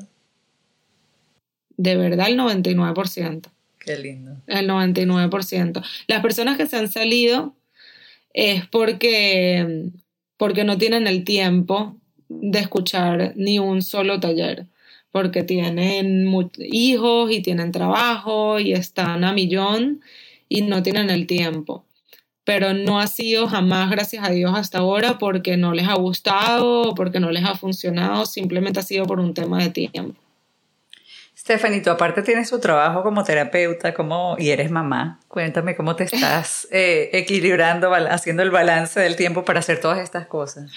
De 1.76 1.98
verdad, 1.98 2.28
el 2.30 2.38
99%. 2.38 3.50
Qué 3.80 3.98
lindo. 3.98 4.38
El 4.48 4.70
99%. 4.70 5.84
Las 6.08 6.22
personas 6.22 6.58
que 6.58 6.68
se 6.68 6.78
han 6.78 6.90
salido 6.90 7.56
es 8.34 8.66
porque, 8.68 9.90
porque 10.38 10.64
no 10.64 10.78
tienen 10.78 11.08
el 11.08 11.24
tiempo 11.24 11.98
de 12.30 12.60
escuchar 12.60 13.34
ni 13.36 13.60
un 13.60 13.82
solo 13.82 14.20
taller, 14.20 14.68
porque 15.12 15.44
tienen 15.44 16.34
hijos 16.58 17.32
y 17.32 17.42
tienen 17.42 17.72
trabajo 17.72 18.60
y 18.60 18.74
están 18.74 19.24
a 19.24 19.34
millón 19.34 20.02
y 20.48 20.62
no 20.62 20.82
tienen 20.82 21.10
el 21.10 21.28
tiempo 21.28 21.86
pero 22.46 22.74
no 22.74 23.00
ha 23.00 23.08
sido 23.08 23.48
jamás, 23.48 23.90
gracias 23.90 24.28
a 24.28 24.32
Dios, 24.32 24.54
hasta 24.56 24.80
ahora 24.80 25.18
porque 25.18 25.58
no 25.58 25.74
les 25.74 25.88
ha 25.88 25.96
gustado 25.96 26.90
o 26.90 26.96
porque 26.96 27.20
no 27.20 27.32
les 27.32 27.46
ha 27.46 27.56
funcionado, 27.56 28.26
simplemente 28.26 28.80
ha 28.80 28.84
sido 28.84 29.06
por 29.06 29.20
un 29.20 29.34
tema 29.34 29.60
de 29.60 29.70
tiempo. 29.70 30.20
Stephanie, 31.38 31.82
tú 31.82 31.90
aparte 31.90 32.22
tienes 32.22 32.50
tu 32.50 32.60
trabajo 32.60 33.04
como 33.04 33.24
terapeuta 33.24 33.94
como, 33.94 34.36
y 34.40 34.52
eres 34.52 34.72
mamá. 34.72 35.20
Cuéntame 35.28 35.76
cómo 35.76 35.96
te 35.96 36.04
estás 36.12 36.68
eh, 36.72 37.10
equilibrando, 37.14 37.94
haciendo 37.94 38.44
el 38.44 38.52
balance 38.52 39.00
del 39.00 39.16
tiempo 39.16 39.44
para 39.44 39.60
hacer 39.60 39.80
todas 39.80 40.00
estas 40.00 40.28
cosas. 40.28 40.72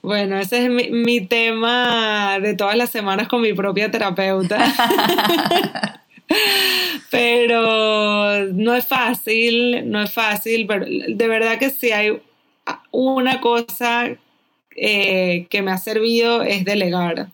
Bueno, 0.00 0.38
ese 0.38 0.64
es 0.64 0.70
mi, 0.70 0.90
mi 0.90 1.26
tema 1.26 2.38
de 2.38 2.54
todas 2.54 2.76
las 2.76 2.90
semanas 2.90 3.26
con 3.26 3.40
mi 3.40 3.54
propia 3.54 3.90
terapeuta. 3.90 4.58
pero 7.10 8.46
no 8.52 8.74
es 8.74 8.86
fácil, 8.86 9.90
no 9.90 10.02
es 10.02 10.12
fácil, 10.12 10.66
pero 10.66 10.86
de 10.86 11.28
verdad 11.28 11.58
que 11.58 11.70
sí 11.70 11.92
hay 11.92 12.20
una 12.90 13.40
cosa 13.40 14.16
eh, 14.76 15.46
que 15.50 15.62
me 15.62 15.70
ha 15.70 15.78
servido 15.78 16.42
es 16.42 16.64
delegar. 16.64 17.28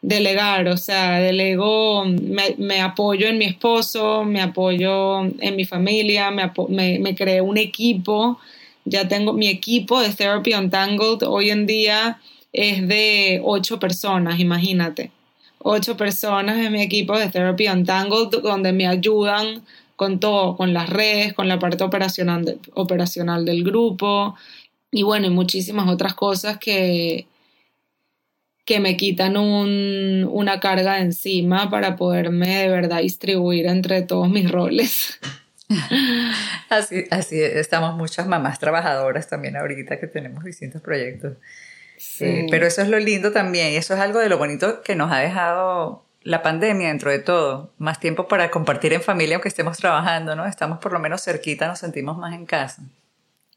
Delegar, 0.00 0.66
o 0.66 0.76
sea, 0.76 1.20
delego, 1.20 2.04
me, 2.04 2.80
apoyo 2.80 3.28
en 3.28 3.38
mi 3.38 3.44
esposo, 3.44 4.24
me 4.24 4.40
apoyo 4.40 5.20
en 5.20 5.54
mi 5.54 5.64
familia, 5.64 6.32
me, 6.32 6.50
me, 6.70 6.98
me 6.98 7.14
creé 7.14 7.40
un 7.40 7.56
equipo, 7.56 8.40
ya 8.84 9.06
tengo 9.06 9.32
mi 9.32 9.46
equipo 9.46 10.00
de 10.00 10.10
Therapy 10.10 10.54
Untangled, 10.54 11.22
hoy 11.22 11.50
en 11.50 11.66
día 11.66 12.18
es 12.52 12.88
de 12.88 13.40
ocho 13.44 13.78
personas, 13.78 14.40
imagínate 14.40 15.12
ocho 15.64 15.96
personas 15.96 16.58
en 16.58 16.72
mi 16.72 16.82
equipo 16.82 17.18
de 17.18 17.28
Therapy 17.28 17.68
Untangled 17.68 18.40
donde 18.42 18.72
me 18.72 18.86
ayudan 18.86 19.62
con 19.96 20.20
todo, 20.20 20.56
con 20.56 20.72
las 20.72 20.88
redes, 20.88 21.32
con 21.32 21.48
la 21.48 21.58
parte 21.58 21.84
operacional, 21.84 22.58
operacional 22.74 23.44
del 23.44 23.62
grupo 23.62 24.34
y 24.90 25.02
bueno, 25.02 25.26
y 25.26 25.30
muchísimas 25.30 25.88
otras 25.88 26.14
cosas 26.14 26.58
que, 26.58 27.26
que 28.64 28.80
me 28.80 28.96
quitan 28.96 29.36
un, 29.36 30.28
una 30.30 30.60
carga 30.60 30.96
de 30.96 31.02
encima 31.02 31.70
para 31.70 31.96
poderme 31.96 32.58
de 32.58 32.68
verdad 32.68 33.00
distribuir 33.00 33.66
entre 33.66 34.02
todos 34.02 34.28
mis 34.28 34.50
roles. 34.50 35.18
Así, 36.68 37.04
así 37.10 37.40
estamos 37.40 37.96
muchas 37.96 38.26
mamás 38.26 38.58
trabajadoras 38.58 39.28
también 39.28 39.56
ahorita 39.56 39.98
que 39.98 40.06
tenemos 40.06 40.44
distintos 40.44 40.82
proyectos. 40.82 41.38
Sí. 42.02 42.24
Eh, 42.24 42.46
pero 42.50 42.66
eso 42.66 42.82
es 42.82 42.88
lo 42.88 42.98
lindo 42.98 43.30
también 43.30 43.72
y 43.72 43.76
eso 43.76 43.94
es 43.94 44.00
algo 44.00 44.18
de 44.18 44.28
lo 44.28 44.36
bonito 44.36 44.82
que 44.82 44.96
nos 44.96 45.12
ha 45.12 45.18
dejado 45.18 46.02
la 46.24 46.42
pandemia 46.42 46.88
dentro 46.88 47.12
de 47.12 47.20
todo. 47.20 47.70
Más 47.78 48.00
tiempo 48.00 48.26
para 48.26 48.50
compartir 48.50 48.92
en 48.92 49.02
familia 49.02 49.36
aunque 49.36 49.48
estemos 49.48 49.78
trabajando, 49.78 50.34
¿no? 50.34 50.44
Estamos 50.44 50.78
por 50.78 50.92
lo 50.92 50.98
menos 50.98 51.22
cerquita, 51.22 51.68
nos 51.68 51.78
sentimos 51.78 52.18
más 52.18 52.34
en 52.34 52.44
casa. 52.44 52.82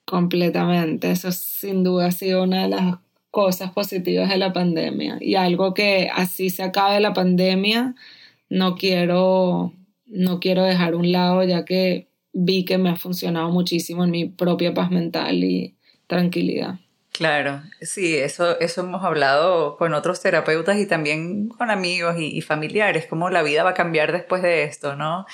Completamente, 0.05 1.09
eso 1.09 1.31
sin 1.31 1.83
duda 1.83 2.05
ha 2.07 2.11
sido 2.11 2.43
una 2.43 2.63
de 2.63 2.69
las 2.69 2.97
cosas 3.31 3.71
positivas 3.71 4.29
de 4.29 4.37
la 4.37 4.53
pandemia 4.53 5.17
y 5.19 5.33
algo 5.35 5.73
que 5.73 6.11
así 6.13 6.51
se 6.51 6.61
acabe 6.61 6.99
la 6.99 7.13
pandemia, 7.13 7.95
no 8.47 8.75
quiero, 8.75 9.73
no 10.05 10.39
quiero 10.39 10.63
dejar 10.63 10.93
un 10.93 11.11
lado 11.11 11.43
ya 11.43 11.65
que 11.65 12.07
vi 12.31 12.63
que 12.63 12.77
me 12.77 12.91
ha 12.91 12.95
funcionado 12.95 13.49
muchísimo 13.49 14.03
en 14.03 14.11
mi 14.11 14.25
propia 14.25 14.75
paz 14.75 14.91
mental 14.91 15.43
y 15.43 15.73
tranquilidad. 16.05 16.75
Claro, 17.15 17.61
sí, 17.81 18.17
eso, 18.17 18.59
eso 18.59 18.81
hemos 18.81 19.03
hablado 19.05 19.77
con 19.77 19.93
otros 19.93 20.21
terapeutas 20.21 20.77
y 20.77 20.85
también 20.85 21.47
con 21.47 21.71
amigos 21.71 22.17
y, 22.19 22.37
y 22.37 22.41
familiares, 22.41 23.05
cómo 23.09 23.29
la 23.29 23.41
vida 23.41 23.63
va 23.63 23.69
a 23.69 23.73
cambiar 23.73 24.11
después 24.11 24.41
de 24.41 24.63
esto, 24.63 24.95
¿no? 24.95 25.25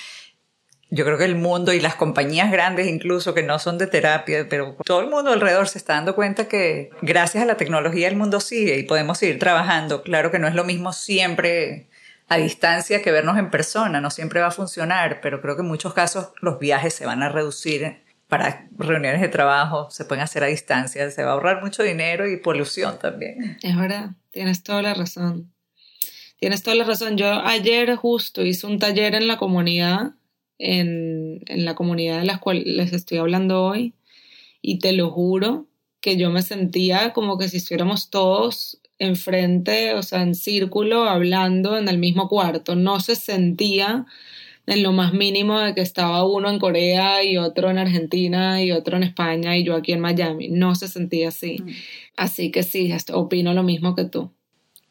yo 0.94 1.06
creo 1.06 1.18
que 1.18 1.24
el 1.24 1.36
mundo 1.36 1.72
y 1.72 1.80
las 1.80 1.96
compañías 1.96 2.52
grandes 2.52 2.88
incluso 2.88 3.34
que 3.34 3.44
no 3.44 3.60
son 3.60 3.78
de 3.78 3.88
terapia, 3.88 4.46
pero 4.50 4.76
todo 4.86 5.00
el 5.00 5.10
mundo 5.10 5.32
alrededor 5.32 5.70
se 5.70 5.78
está 5.78 5.94
dando 5.94 6.16
cuenta 6.16 6.50
que 6.50 6.90
gracias 7.02 7.44
a 7.44 7.48
la 7.48 7.56
tecnología 7.56 8.10
el 8.10 8.18
mundo 8.18 8.42
sigue 8.42 8.78
y 8.78 8.84
podemos 8.84 9.18
seguir 9.18 9.40
trabajando. 9.40 10.04
Claro 10.04 10.32
que 10.32 10.40
no 10.40 10.50
es 10.50 10.54
lo 10.54 10.66
mismo 10.66 10.92
siempre 10.92 11.88
a 12.28 12.36
distancia 12.36 13.02
que 13.02 13.12
vernos 13.12 13.38
en 13.38 13.50
persona, 13.50 14.02
no 14.02 14.12
siempre 14.12 14.42
va 14.42 14.48
a 14.48 14.52
funcionar, 14.52 15.22
pero 15.22 15.42
creo 15.42 15.56
que 15.56 15.62
en 15.62 15.70
muchos 15.70 15.94
casos 15.94 16.34
los 16.42 16.60
viajes 16.60 16.94
se 16.94 17.06
van 17.06 17.24
a 17.24 17.30
reducir 17.30 18.04
para 18.32 18.70
reuniones 18.78 19.20
de 19.20 19.28
trabajo, 19.28 19.92
se 19.92 20.06
pueden 20.06 20.24
hacer 20.24 20.42
a 20.42 20.48
distancia, 20.48 21.12
se 21.12 21.22
va 21.22 21.32
a 21.32 21.34
ahorrar 21.34 21.62
mucho 21.62 21.84
dinero 21.84 22.32
y 22.32 22.38
polución 22.38 22.98
también. 22.98 23.58
Es 23.62 23.76
verdad, 23.76 24.12
tienes 24.30 24.64
toda 24.64 24.82
la 24.82 24.94
razón. 24.94 25.52
Tienes 26.38 26.64
toda 26.64 26.78
la 26.78 26.86
razón. 26.86 27.18
Yo 27.18 27.30
ayer 27.46 27.94
justo 27.98 28.42
hice 28.46 28.68
un 28.68 28.80
taller 28.80 29.16
en 29.16 29.28
la 29.28 29.36
comunidad 29.36 30.14
en, 30.62 31.42
la 31.46 31.76
comunidad 31.76 32.20
de 32.20 32.26
la 32.26 32.38
cual 32.38 32.64
les 32.66 32.94
estoy 32.94 33.18
hablando 33.18 33.66
hoy 33.66 33.96
y 34.62 34.80
te 34.80 34.94
lo 34.94 35.12
juro 35.12 35.68
que 36.00 36.16
yo 36.16 36.30
me 36.30 36.42
sentía 36.42 37.12
como 37.12 37.38
que 37.38 37.50
si 37.50 37.58
estuviéramos 37.58 38.10
todos 38.10 38.80
enfrente, 38.98 39.94
o 39.94 40.04
sea, 40.04 40.22
en 40.22 40.36
círculo, 40.36 41.04
hablando 41.04 41.78
en 41.78 41.90
el 41.90 41.98
mismo 41.98 42.30
cuarto. 42.30 42.76
No 42.76 43.02
se 43.02 43.18
sentía 43.18 44.06
en 44.68 44.84
lo 44.84 44.92
más 44.92 45.14
mínimo 45.14 45.60
de 45.60 45.74
que 45.74 45.82
estaba 45.82 46.26
uno 46.26 46.50
en 46.50 46.60
Corea 46.60 47.24
y 47.24 47.38
otro 47.38 47.70
en 47.70 47.78
Argentina 47.78 48.62
y 48.62 48.72
otro 48.72 48.98
en 48.98 49.04
España 49.04 49.58
y 49.58 49.64
yo 49.64 49.76
aquí 49.76 49.94
en 49.94 50.00
Miami. 50.00 50.50
No 50.50 50.76
se 50.76 50.88
sentía 50.88 51.30
así. 51.30 51.62
Mm. 51.62 51.70
Así 52.18 52.52
que 52.52 52.64
sí, 52.64 52.94
opino 53.14 53.54
lo 53.54 53.64
mismo 53.64 53.96
que 53.96 54.06
tú. 54.06 54.32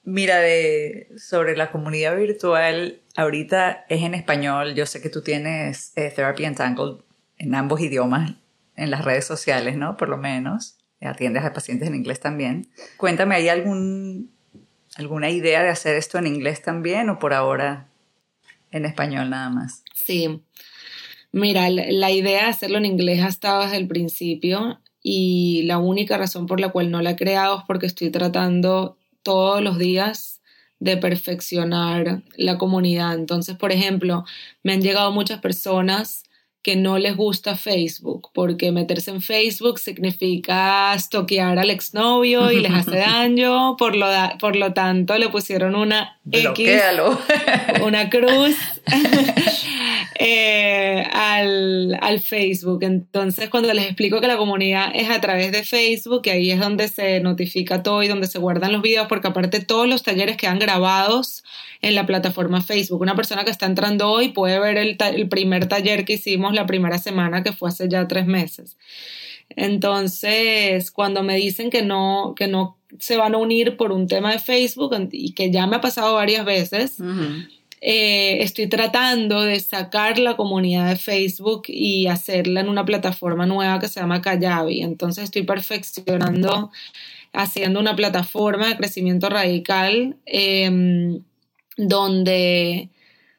Mira, 0.02 0.38
de, 0.38 1.08
sobre 1.16 1.56
la 1.56 1.70
comunidad 1.70 2.16
virtual, 2.16 3.00
ahorita 3.16 3.84
es 3.88 4.02
en 4.02 4.14
español. 4.14 4.74
Yo 4.74 4.86
sé 4.86 5.00
que 5.00 5.10
tú 5.10 5.22
tienes 5.22 5.92
eh, 5.96 6.12
Therapy 6.14 6.44
Entangled 6.44 7.02
en 7.38 7.54
ambos 7.54 7.80
idiomas, 7.80 8.32
en 8.76 8.90
las 8.90 9.04
redes 9.04 9.26
sociales, 9.26 9.76
¿no? 9.76 9.96
Por 9.96 10.08
lo 10.08 10.16
menos. 10.16 10.78
Atiendes 11.02 11.44
a 11.44 11.52
pacientes 11.52 11.88
en 11.88 11.94
inglés 11.94 12.20
también. 12.20 12.68
Cuéntame, 12.98 13.34
¿hay 13.34 13.48
algún, 13.48 14.30
alguna 14.96 15.30
idea 15.30 15.62
de 15.62 15.70
hacer 15.70 15.96
esto 15.96 16.18
en 16.18 16.26
inglés 16.26 16.60
también 16.60 17.08
o 17.08 17.18
por 17.18 17.32
ahora 17.32 17.89
en 18.70 18.84
español 18.84 19.30
nada 19.30 19.50
más? 19.50 19.82
Sí. 19.94 20.42
Mira, 21.32 21.70
la 21.70 22.10
idea 22.10 22.44
de 22.44 22.50
hacerlo 22.50 22.78
en 22.78 22.86
inglés 22.86 23.22
ha 23.22 23.28
estado 23.28 23.62
desde 23.62 23.76
el 23.76 23.86
principio 23.86 24.80
y 25.02 25.62
la 25.62 25.78
única 25.78 26.18
razón 26.18 26.46
por 26.46 26.60
la 26.60 26.70
cual 26.70 26.90
no 26.90 27.00
la 27.02 27.10
he 27.10 27.16
creado 27.16 27.58
es 27.58 27.64
porque 27.66 27.86
estoy 27.86 28.10
tratando 28.10 28.96
todos 29.22 29.62
los 29.62 29.78
días 29.78 30.40
de 30.80 30.96
perfeccionar 30.96 32.22
la 32.36 32.58
comunidad. 32.58 33.14
Entonces, 33.14 33.56
por 33.56 33.70
ejemplo, 33.70 34.24
me 34.62 34.72
han 34.72 34.82
llegado 34.82 35.12
muchas 35.12 35.40
personas 35.40 36.24
que 36.62 36.76
no 36.76 36.98
les 36.98 37.16
gusta 37.16 37.56
Facebook, 37.56 38.30
porque 38.34 38.70
meterse 38.70 39.10
en 39.10 39.22
Facebook 39.22 39.78
significa 39.78 40.94
estoquear 40.94 41.58
al 41.58 41.70
exnovio 41.70 42.50
y 42.50 42.60
les 42.60 42.72
hace 42.72 42.96
daño, 42.98 43.76
por 43.76 43.96
lo, 43.96 44.06
por 44.38 44.56
lo 44.56 44.72
tanto 44.72 45.16
le 45.16 45.28
pusieron 45.28 45.74
una 45.74 46.18
X, 46.30 46.82
una 47.82 48.10
cruz 48.10 48.56
eh, 50.18 51.04
al, 51.12 51.96
al, 52.00 52.20
Facebook. 52.20 52.82
Entonces, 52.82 53.48
cuando 53.48 53.72
les 53.72 53.86
explico 53.86 54.20
que 54.20 54.26
la 54.26 54.36
comunidad 54.36 54.90
es 54.94 55.08
a 55.10 55.20
través 55.20 55.52
de 55.52 55.62
Facebook, 55.62 56.22
que 56.22 56.32
ahí 56.32 56.50
es 56.50 56.60
donde 56.60 56.88
se 56.88 57.20
notifica 57.20 57.82
todo 57.82 58.02
y 58.02 58.08
donde 58.08 58.26
se 58.26 58.38
guardan 58.38 58.72
los 58.72 58.82
videos, 58.82 59.06
porque 59.08 59.28
aparte 59.28 59.60
todos 59.60 59.88
los 59.88 60.02
talleres 60.02 60.36
quedan 60.36 60.58
grabados 60.58 61.44
en 61.82 61.94
la 61.94 62.06
plataforma 62.06 62.62
Facebook. 62.62 63.00
Una 63.00 63.16
persona 63.16 63.44
que 63.44 63.50
está 63.50 63.66
entrando 63.66 64.10
hoy 64.10 64.30
puede 64.30 64.58
ver 64.58 64.76
el, 64.76 64.96
el 65.14 65.28
primer 65.28 65.66
taller 65.66 66.04
que 66.04 66.14
hicimos 66.14 66.54
la 66.54 66.66
primera 66.66 66.98
semana, 66.98 67.42
que 67.42 67.52
fue 67.52 67.68
hace 67.68 67.88
ya 67.88 68.06
tres 68.08 68.26
meses. 68.26 68.76
Entonces, 69.56 70.90
cuando 70.90 71.22
me 71.22 71.36
dicen 71.36 71.70
que 71.70 71.82
no, 71.82 72.34
que 72.36 72.46
no 72.46 72.78
se 72.98 73.16
van 73.16 73.34
a 73.34 73.38
unir 73.38 73.76
por 73.76 73.92
un 73.92 74.06
tema 74.06 74.32
de 74.32 74.38
Facebook 74.38 74.96
y 75.12 75.32
que 75.32 75.50
ya 75.50 75.66
me 75.66 75.76
ha 75.76 75.80
pasado 75.80 76.14
varias 76.14 76.44
veces, 76.44 76.98
eh, 77.80 78.42
estoy 78.42 78.68
tratando 78.68 79.40
de 79.40 79.58
sacar 79.60 80.18
la 80.18 80.36
comunidad 80.36 80.88
de 80.88 80.96
Facebook 80.96 81.62
y 81.68 82.08
hacerla 82.08 82.60
en 82.60 82.68
una 82.68 82.84
plataforma 82.84 83.46
nueva 83.46 83.80
que 83.80 83.88
se 83.88 84.00
llama 84.00 84.20
Kayabi. 84.20 84.82
Entonces 84.82 85.24
estoy 85.24 85.44
perfeccionando, 85.44 86.70
haciendo 87.32 87.80
una 87.80 87.96
plataforma 87.96 88.68
de 88.68 88.76
crecimiento 88.76 89.30
radical 89.30 90.16
em, 90.26 91.22
donde, 91.78 92.90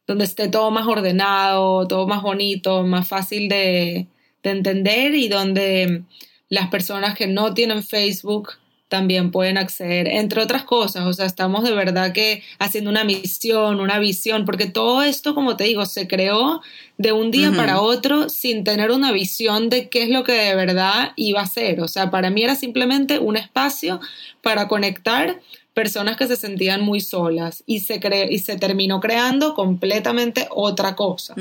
donde 0.08 0.26
esté 0.26 0.50
todo 0.50 0.72
más 0.72 0.88
ordenado, 0.88 1.88
todo 1.88 2.08
más 2.08 2.24
bonito, 2.24 2.84
más 2.84 3.08
fácil 3.08 3.48
de, 3.48 4.08
de 4.44 4.50
entender 4.50 5.14
y 5.14 5.28
donde 5.28 6.04
las 6.50 6.70
personas 6.70 7.16
que 7.16 7.28
no 7.28 7.54
tienen 7.54 7.84
Facebook 7.84 8.54
también 8.92 9.32
pueden 9.32 9.58
acceder, 9.58 10.10
entre 10.10 10.42
otras 10.42 10.66
cosas, 10.66 11.06
o 11.06 11.14
sea, 11.14 11.26
estamos 11.26 11.64
de 11.64 11.72
verdad 11.72 12.12
que 12.12 12.44
haciendo 12.60 12.90
una 12.90 13.06
misión, 13.06 13.80
una 13.80 14.00
visión, 14.00 14.44
porque 14.44 14.66
todo 14.66 15.02
esto, 15.02 15.34
como 15.34 15.56
te 15.56 15.64
digo, 15.64 15.86
se 15.86 16.10
creó 16.10 16.62
de 16.98 17.14
un 17.14 17.32
día 17.32 17.54
para 17.54 17.80
otro 17.80 18.28
sin 18.28 18.66
tener 18.66 18.92
una 18.92 19.14
visión 19.14 19.70
de 19.70 19.88
qué 19.88 20.04
es 20.04 20.10
lo 20.10 20.26
que 20.26 20.34
de 20.34 20.56
verdad 20.56 21.14
iba 21.16 21.40
a 21.40 21.48
ser, 21.48 21.80
o 21.80 21.88
sea, 21.88 22.12
para 22.12 22.30
mí 22.32 22.44
era 22.44 22.56
simplemente 22.56 23.18
un 23.18 23.38
espacio 23.38 24.02
para 24.42 24.68
conectar 24.68 25.40
personas 25.74 26.18
que 26.18 26.28
se 26.28 26.36
sentían 26.36 26.82
muy 26.82 27.00
solas 27.00 27.64
y 27.66 27.80
se, 27.80 28.02
y 28.30 28.40
se 28.40 28.58
terminó 28.58 29.00
creando 29.00 29.54
completamente 29.54 30.50
otra 30.50 30.98
cosa. 30.98 31.34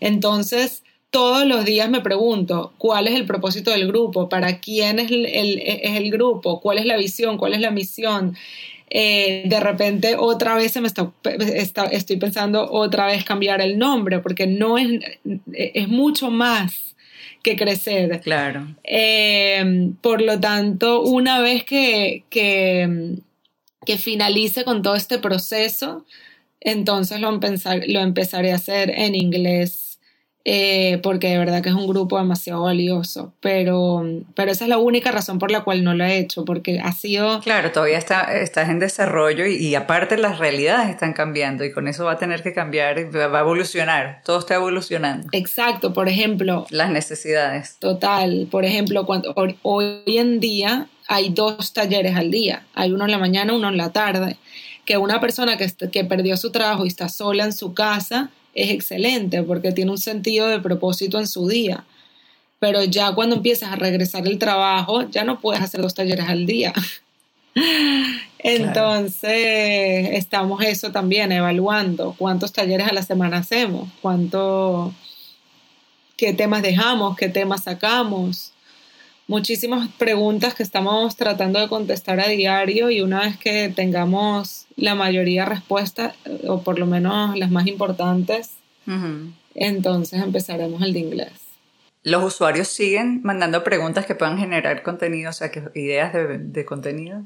Entonces, 0.00 0.82
todos 1.10 1.46
los 1.46 1.64
días 1.64 1.88
me 1.88 2.00
pregunto 2.00 2.74
cuál 2.78 3.08
es 3.08 3.14
el 3.14 3.26
propósito 3.26 3.70
del 3.70 3.86
grupo, 3.86 4.28
para 4.28 4.60
quién 4.60 4.98
es 4.98 5.10
el, 5.10 5.26
es 5.26 5.96
el 5.96 6.10
grupo, 6.10 6.60
cuál 6.60 6.78
es 6.78 6.86
la 6.86 6.96
visión, 6.96 7.38
cuál 7.38 7.54
es 7.54 7.60
la 7.60 7.70
misión. 7.70 8.36
Eh, 8.88 9.42
de 9.46 9.60
repente 9.60 10.14
otra 10.16 10.54
vez 10.54 10.72
se 10.72 10.80
me 10.80 10.86
está, 10.86 11.84
estoy 11.90 12.16
pensando 12.18 12.70
otra 12.70 13.06
vez 13.06 13.24
cambiar 13.24 13.60
el 13.60 13.78
nombre, 13.78 14.20
porque 14.20 14.46
no 14.46 14.78
es, 14.78 15.00
es 15.52 15.88
mucho 15.88 16.30
más 16.30 16.94
que 17.42 17.56
crecer. 17.56 18.20
Claro. 18.20 18.74
Eh, 18.84 19.92
por 20.00 20.20
lo 20.20 20.38
tanto, 20.40 21.02
una 21.02 21.40
vez 21.40 21.64
que, 21.64 22.24
que, 22.28 23.16
que, 23.84 23.98
finalice 23.98 24.64
con 24.64 24.82
todo 24.82 24.96
este 24.96 25.18
proceso, 25.18 26.04
entonces 26.60 27.20
lo, 27.20 27.28
empezar, 27.28 27.82
lo 27.86 28.00
empezaré 28.00 28.52
a 28.52 28.56
hacer 28.56 28.90
en 28.90 29.14
inglés 29.14 29.85
eh, 30.48 31.00
porque 31.02 31.28
de 31.28 31.38
verdad 31.38 31.60
que 31.60 31.70
es 31.70 31.74
un 31.74 31.88
grupo 31.88 32.18
demasiado 32.18 32.62
valioso, 32.62 33.34
pero, 33.40 34.06
pero 34.36 34.52
esa 34.52 34.62
es 34.62 34.68
la 34.68 34.78
única 34.78 35.10
razón 35.10 35.40
por 35.40 35.50
la 35.50 35.64
cual 35.64 35.82
no 35.82 35.92
lo 35.92 36.04
he 36.04 36.18
hecho, 36.18 36.44
porque 36.44 36.78
ha 36.78 36.92
sido... 36.92 37.40
Claro, 37.40 37.72
todavía 37.72 37.98
está, 37.98 38.32
estás 38.32 38.68
en 38.68 38.78
desarrollo 38.78 39.44
y, 39.44 39.74
aparte 39.74 40.16
las 40.16 40.38
realidades 40.38 40.90
están 40.90 41.14
cambiando 41.14 41.64
y 41.64 41.72
con 41.72 41.88
eso 41.88 42.04
va 42.04 42.12
a 42.12 42.18
tener 42.18 42.44
que 42.44 42.52
cambiar, 42.52 43.12
va 43.12 43.38
a 43.38 43.40
evolucionar, 43.40 44.22
todo 44.24 44.38
está 44.38 44.54
evolucionando. 44.54 45.26
Exacto, 45.32 45.92
por 45.92 46.08
ejemplo... 46.08 46.64
Las 46.70 46.90
necesidades. 46.90 47.74
Total, 47.80 48.46
por 48.48 48.64
ejemplo, 48.64 49.04
cuando 49.04 49.34
hoy 49.62 50.00
en 50.06 50.38
día 50.38 50.86
hay 51.08 51.30
dos 51.30 51.72
talleres 51.72 52.14
al 52.14 52.30
día, 52.30 52.62
hay 52.72 52.92
uno 52.92 53.04
en 53.06 53.10
la 53.10 53.18
mañana, 53.18 53.52
uno 53.52 53.68
en 53.68 53.76
la 53.76 53.90
tarde, 53.90 54.36
que 54.84 54.96
una 54.96 55.20
persona 55.20 55.56
que, 55.56 55.68
que 55.90 56.04
perdió 56.04 56.36
su 56.36 56.52
trabajo 56.52 56.84
y 56.84 56.88
está 56.88 57.08
sola 57.08 57.42
en 57.42 57.52
su 57.52 57.74
casa, 57.74 58.30
es 58.56 58.70
excelente 58.70 59.42
porque 59.42 59.70
tiene 59.70 59.90
un 59.92 59.98
sentido 59.98 60.48
de 60.48 60.58
propósito 60.58 61.20
en 61.20 61.28
su 61.28 61.46
día. 61.46 61.84
Pero 62.58 62.82
ya 62.82 63.14
cuando 63.14 63.36
empiezas 63.36 63.70
a 63.70 63.76
regresar 63.76 64.26
el 64.26 64.38
trabajo, 64.38 65.08
ya 65.10 65.24
no 65.24 65.40
puedes 65.40 65.62
hacer 65.62 65.82
dos 65.82 65.94
talleres 65.94 66.26
al 66.26 66.46
día. 66.46 66.72
Entonces, 68.38 70.08
estamos 70.12 70.62
eso 70.64 70.90
también, 70.90 71.32
evaluando 71.32 72.14
cuántos 72.16 72.52
talleres 72.52 72.88
a 72.88 72.94
la 72.94 73.02
semana 73.02 73.38
hacemos, 73.38 73.88
cuánto, 74.00 74.94
qué 76.16 76.32
temas 76.32 76.62
dejamos, 76.62 77.16
qué 77.16 77.28
temas 77.28 77.64
sacamos. 77.64 78.52
Muchísimas 79.28 79.88
preguntas 79.88 80.54
que 80.54 80.62
estamos 80.62 81.16
tratando 81.16 81.58
de 81.58 81.68
contestar 81.68 82.20
a 82.20 82.28
diario 82.28 82.90
y 82.90 83.00
una 83.00 83.20
vez 83.20 83.36
que 83.36 83.72
tengamos 83.74 84.66
la 84.76 84.94
mayoría 84.94 85.42
de 85.42 85.50
respuestas, 85.50 86.14
o 86.46 86.62
por 86.62 86.78
lo 86.78 86.86
menos 86.86 87.36
las 87.36 87.50
más 87.50 87.66
importantes, 87.66 88.52
entonces 89.54 90.22
empezaremos 90.22 90.80
el 90.82 90.92
de 90.92 91.00
inglés. 91.00 91.32
¿Los 92.04 92.22
usuarios 92.22 92.68
siguen 92.68 93.20
mandando 93.24 93.64
preguntas 93.64 94.06
que 94.06 94.14
puedan 94.14 94.38
generar 94.38 94.84
contenido, 94.84 95.30
o 95.30 95.32
sea, 95.32 95.50
que, 95.50 95.64
ideas 95.74 96.12
de, 96.12 96.38
de 96.38 96.64
contenido? 96.64 97.24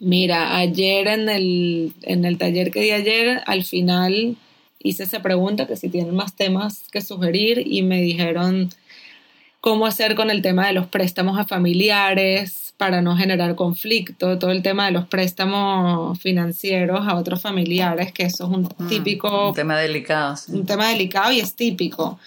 Mira, 0.00 0.58
ayer 0.58 1.08
en 1.08 1.30
el, 1.30 1.94
en 2.02 2.26
el 2.26 2.36
taller 2.36 2.70
que 2.70 2.82
di 2.82 2.90
ayer, 2.90 3.40
al 3.46 3.64
final 3.64 4.36
hice 4.80 5.04
esa 5.04 5.22
pregunta, 5.22 5.66
que 5.66 5.76
si 5.76 5.88
tienen 5.88 6.14
más 6.14 6.36
temas 6.36 6.88
que 6.92 7.00
sugerir, 7.00 7.62
y 7.64 7.82
me 7.82 8.02
dijeron 8.02 8.68
cómo 9.62 9.86
hacer 9.86 10.16
con 10.16 10.28
el 10.28 10.42
tema 10.42 10.66
de 10.66 10.72
los 10.72 10.88
préstamos 10.88 11.38
a 11.38 11.44
familiares 11.44 12.74
para 12.76 13.00
no 13.00 13.16
generar 13.16 13.54
conflicto, 13.54 14.36
todo 14.36 14.50
el 14.50 14.60
tema 14.60 14.86
de 14.86 14.90
los 14.90 15.06
préstamos 15.06 16.18
financieros 16.18 17.06
a 17.06 17.14
otros 17.14 17.40
familiares, 17.40 18.12
que 18.12 18.24
eso 18.24 18.44
es 18.44 18.50
un 18.50 18.62
mm, 18.62 18.88
típico... 18.88 19.50
un 19.50 19.54
tema 19.54 19.78
delicado. 19.78 20.34
Un 20.48 20.66
tema 20.66 20.88
delicado 20.88 21.30
y 21.30 21.38
es 21.38 21.54
típico. 21.54 22.18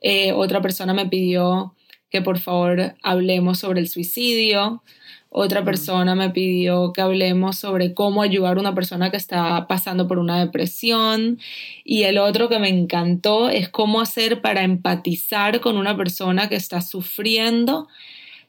Eh, 0.00 0.32
otra 0.32 0.62
persona 0.62 0.94
me 0.94 1.04
pidió 1.04 1.74
que 2.08 2.22
por 2.22 2.38
favor 2.38 2.94
hablemos 3.02 3.58
sobre 3.58 3.80
el 3.80 3.88
suicidio. 3.88 4.82
Otra 5.32 5.64
persona 5.64 6.16
me 6.16 6.30
pidió 6.30 6.92
que 6.92 7.00
hablemos 7.00 7.56
sobre 7.56 7.94
cómo 7.94 8.20
ayudar 8.20 8.56
a 8.56 8.60
una 8.60 8.74
persona 8.74 9.12
que 9.12 9.16
está 9.16 9.68
pasando 9.68 10.08
por 10.08 10.18
una 10.18 10.40
depresión. 10.40 11.38
Y 11.84 12.02
el 12.02 12.18
otro 12.18 12.48
que 12.48 12.58
me 12.58 12.68
encantó 12.68 13.48
es 13.48 13.68
cómo 13.68 14.00
hacer 14.00 14.40
para 14.40 14.64
empatizar 14.64 15.60
con 15.60 15.76
una 15.76 15.96
persona 15.96 16.48
que 16.48 16.56
está 16.56 16.80
sufriendo, 16.80 17.86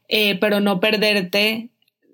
eh, 0.10 0.40
pero 0.40 0.60
no 0.60 0.80
perderte 0.80 1.70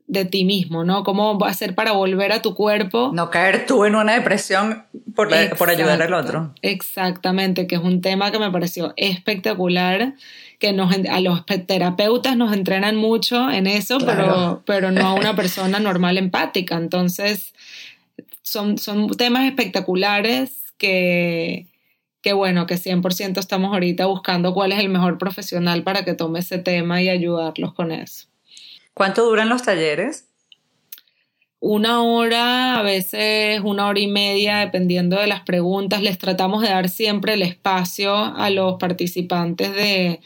de 0.07 0.25
ti 0.25 0.43
mismo, 0.43 0.83
¿no? 0.83 1.03
¿Cómo 1.03 1.37
hacer 1.45 1.73
para 1.73 1.93
volver 1.93 2.33
a 2.33 2.41
tu 2.41 2.53
cuerpo? 2.53 3.11
No 3.13 3.29
caer 3.29 3.65
tú 3.65 3.85
en 3.85 3.95
una 3.95 4.15
depresión 4.15 4.85
por, 5.15 5.29
por 5.57 5.69
ayudar 5.69 6.01
al 6.01 6.13
otro. 6.13 6.53
Exactamente, 6.61 7.67
que 7.67 7.75
es 7.75 7.81
un 7.81 8.01
tema 8.01 8.31
que 8.31 8.39
me 8.39 8.51
pareció 8.51 8.93
espectacular 8.97 10.13
que 10.59 10.73
nos, 10.73 10.93
a 11.09 11.19
los 11.19 11.45
terapeutas 11.45 12.35
nos 12.35 12.53
entrenan 12.53 12.95
mucho 12.95 13.49
en 13.51 13.67
eso, 13.67 13.99
pero, 13.99 14.63
pero 14.65 14.91
no 14.91 15.07
a 15.07 15.13
una 15.13 15.35
persona 15.35 15.79
normal 15.79 16.17
empática. 16.17 16.75
Entonces, 16.75 17.53
son, 18.41 18.77
son 18.77 19.09
temas 19.09 19.45
espectaculares 19.45 20.73
que, 20.77 21.67
que 22.21 22.33
bueno, 22.33 22.65
que 22.65 22.75
100% 22.75 23.39
estamos 23.39 23.73
ahorita 23.73 24.05
buscando 24.07 24.53
cuál 24.53 24.71
es 24.71 24.79
el 24.79 24.89
mejor 24.89 25.17
profesional 25.17 25.83
para 25.83 26.03
que 26.03 26.13
tome 26.13 26.39
ese 26.39 26.57
tema 26.57 27.01
y 27.01 27.09
ayudarlos 27.09 27.73
con 27.73 27.91
eso. 27.91 28.27
¿Cuánto 28.93 29.25
duran 29.25 29.49
los 29.49 29.61
talleres? 29.61 30.27
Una 31.59 32.03
hora, 32.03 32.79
a 32.79 32.81
veces 32.83 33.61
una 33.63 33.87
hora 33.87 33.99
y 33.99 34.07
media, 34.07 34.57
dependiendo 34.57 35.19
de 35.19 35.27
las 35.27 35.41
preguntas. 35.41 36.01
Les 36.01 36.17
tratamos 36.17 36.61
de 36.61 36.69
dar 36.69 36.89
siempre 36.89 37.33
el 37.33 37.41
espacio 37.41 38.15
a 38.15 38.49
los 38.49 38.75
participantes 38.75 39.73
de, 39.73 40.19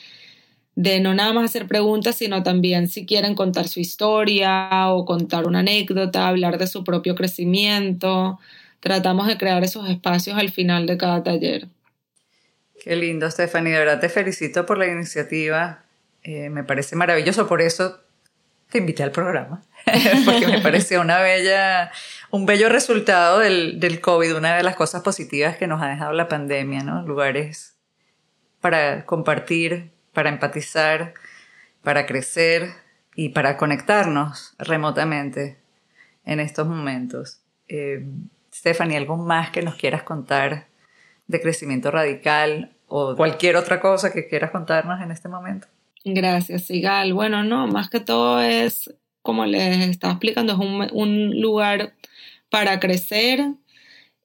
de 0.82 1.00
no 1.00 1.13
nada 1.13 1.32
más 1.32 1.46
hacer 1.46 1.67
preguntas, 1.67 2.15
sino 2.15 2.41
también 2.41 2.88
si 2.88 3.06
quieren 3.06 3.36
contar 3.36 3.67
su 3.67 3.80
historia 3.80 4.70
o 4.88 5.06
contar 5.06 5.46
una 5.46 5.60
anécdota, 5.60 6.28
hablar 6.28 6.58
de 6.58 6.65
su 6.65 6.84
propio 6.84 7.13
crecimiento. 7.13 8.39
Tratamos 8.80 9.28
de 9.28 9.38
crear 9.38 9.63
esos 9.63 9.88
espacios 9.88 10.39
al 10.39 10.50
final 10.50 10.88
de 10.88 10.98
cada 10.98 11.22
taller. 11.22 11.67
Qué 12.84 12.96
lindo, 12.96 13.30
Stephanie. 13.30 13.74
De 13.74 13.78
verdad 13.78 14.00
te 14.00 14.10
felicito 14.10 14.65
por 14.65 14.80
la 14.80 14.88
iniciativa. 14.88 15.84
Eh, 16.24 16.50
me 16.50 16.63
parece 16.63 16.96
maravilloso, 16.96 17.48
por 17.48 17.62
eso 17.62 18.00
te 18.72 18.80
invité 18.80 19.04
al 19.04 19.12
programa, 19.12 19.62
porque 20.26 20.48
me 20.48 20.62
pareció 20.62 21.02
una 21.02 21.20
bella, 21.20 21.91
un 22.32 22.46
bello 22.48 22.70
resultado 22.70 23.39
del, 23.39 23.80
del 23.80 24.02
COVID, 24.02 24.38
una 24.38 24.56
de 24.56 24.63
las 24.63 24.76
cosas 24.76 25.04
positivas 25.04 25.58
que 25.58 25.67
nos 25.67 25.82
ha 25.82 25.89
dejado 25.89 26.13
la 26.13 26.28
pandemia, 26.28 26.82
¿no? 26.82 27.04
Lugares 27.04 27.76
para 28.62 29.06
compartir 29.06 29.91
para 30.13 30.30
empatizar, 30.30 31.13
para 31.84 32.06
crecer 32.06 32.71
y 33.15 33.30
para 33.30 33.58
conectarnos 33.58 34.56
remotamente 34.58 35.58
en 36.26 36.39
estos 36.39 36.67
momentos. 36.67 37.41
Eh, 37.67 38.06
Stephanie, 38.54 38.97
¿algo 38.97 39.17
más 39.17 39.52
que 39.52 39.62
nos 39.62 39.76
quieras 39.76 40.04
contar 40.04 40.67
de 41.28 41.41
crecimiento 41.41 41.91
radical 41.91 42.76
o 42.88 43.15
cualquier 43.15 43.56
otra 43.56 43.80
cosa 43.80 44.12
que 44.12 44.28
quieras 44.28 44.52
contarnos 44.52 45.02
en 45.02 45.12
este 45.12 45.30
momento? 45.30 45.67
Gracias, 46.04 46.63
Sigal. 46.63 47.13
Bueno, 47.13 47.43
no, 47.43 47.67
más 47.67 47.89
que 47.89 48.00
todo 48.00 48.41
es, 48.41 48.93
como 49.21 49.45
les 49.45 49.89
estaba 49.89 50.13
explicando, 50.13 50.54
es 50.54 50.91
un, 50.91 51.39
lugar 51.39 51.93
para 52.50 52.80
crecer, 52.80 53.39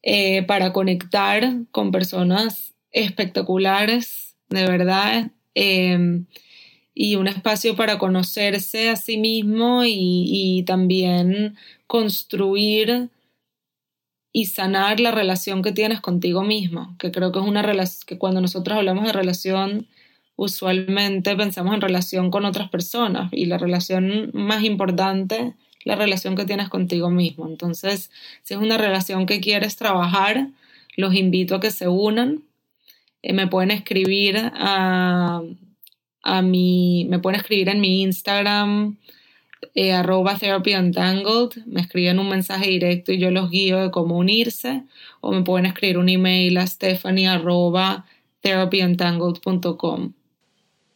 eh, 0.02 0.42
para 0.44 0.72
conectar 0.72 1.44
con 1.70 1.92
personas 1.92 2.74
espectaculares, 2.90 4.36
de 4.48 4.66
verdad. 4.66 5.30
Em, 5.56 6.26
y 6.94 7.16
un 7.16 7.28
espacio 7.28 7.76
para 7.76 7.98
conocerse 7.98 8.90
a 8.90 8.96
sí 8.96 9.16
mismo 9.16 9.84
y, 9.86 10.64
también 10.66 11.56
construir 11.86 13.10
y 14.32 14.46
sanar 14.46 15.00
la 15.00 15.12
relación 15.12 15.62
que 15.62 15.72
tienes 15.72 16.00
contigo 16.00 16.42
mismo, 16.42 16.94
que 16.98 17.10
creo 17.10 17.32
que 17.32 17.38
es 17.38 17.44
una 17.46 17.62
relación 17.62 18.02
que 18.06 18.18
cuando 18.18 18.42
nosotros 18.42 18.76
hablamos 18.76 19.06
de 19.06 19.12
relación, 19.14 19.88
usualmente 20.36 21.34
pensamos 21.36 21.74
en 21.74 21.80
relación 21.80 22.30
con 22.30 22.44
otras 22.44 22.68
personas 22.68 23.30
y 23.32 23.46
la 23.46 23.56
relación 23.56 24.30
más 24.34 24.62
importante, 24.62 25.54
la 25.84 25.96
relación 25.96 26.36
que 26.36 26.44
tienes 26.44 26.68
contigo 26.68 27.10
mismo. 27.10 27.48
Entonces, 27.48 28.10
si 28.42 28.54
es 28.54 28.60
una 28.60 28.76
relación 28.76 29.24
que 29.24 29.40
quieres 29.40 29.76
trabajar, 29.76 30.48
los 30.96 31.14
invito 31.14 31.54
a 31.54 31.60
que 31.60 31.70
se 31.70 31.88
unan 31.88 32.42
eh, 33.22 33.32
me 33.32 33.46
pueden 33.46 33.70
escribir 33.70 34.36
a, 34.38 35.42
a 36.22 36.42
mi, 36.42 37.06
me 37.08 37.18
pueden 37.18 37.40
escribir 37.40 37.68
en 37.68 37.80
mi 37.80 38.02
Instagram, 38.02 38.98
eh, 39.74 39.92
arroba 39.92 40.38
therapy 40.38 40.74
untangled, 40.74 41.64
me 41.66 41.80
escriben 41.80 42.18
un 42.18 42.28
mensaje 42.28 42.68
directo 42.70 43.12
y 43.12 43.18
yo 43.18 43.30
los 43.30 43.50
guío 43.50 43.78
de 43.80 43.90
cómo 43.90 44.16
unirse, 44.18 44.84
o 45.20 45.32
me 45.32 45.42
pueden 45.42 45.66
escribir 45.66 45.98
un 45.98 46.08
email 46.08 46.56
a 46.58 46.66
stephanie 46.66 47.28
arroba 47.28 48.06
therapyuntangled.com. 48.40 50.12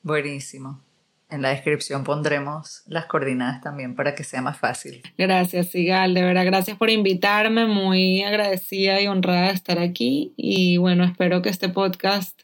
Buenísimo. 0.03 0.90
En 1.31 1.43
la 1.43 1.51
descripción 1.51 2.03
pondremos 2.03 2.83
las 2.87 3.07
coordenadas 3.07 3.61
también 3.61 3.95
para 3.95 4.17
que 4.17 4.25
sea 4.25 4.43
más 4.43 4.59
fácil. 4.59 5.03
Gracias, 5.17 5.69
Sigal. 5.69 6.13
De 6.13 6.23
verdad, 6.23 6.45
gracias 6.45 6.77
por 6.77 6.91
invitarme. 6.91 7.67
Muy 7.67 8.23
agradecida 8.23 9.01
y 9.01 9.07
honrada 9.07 9.49
de 9.49 9.55
estar 9.55 9.79
aquí. 9.79 10.35
Y 10.37 10.77
bueno, 10.79 11.05
espero 11.05 11.41
que 11.41 11.49
este 11.49 11.69
podcast, 11.69 12.41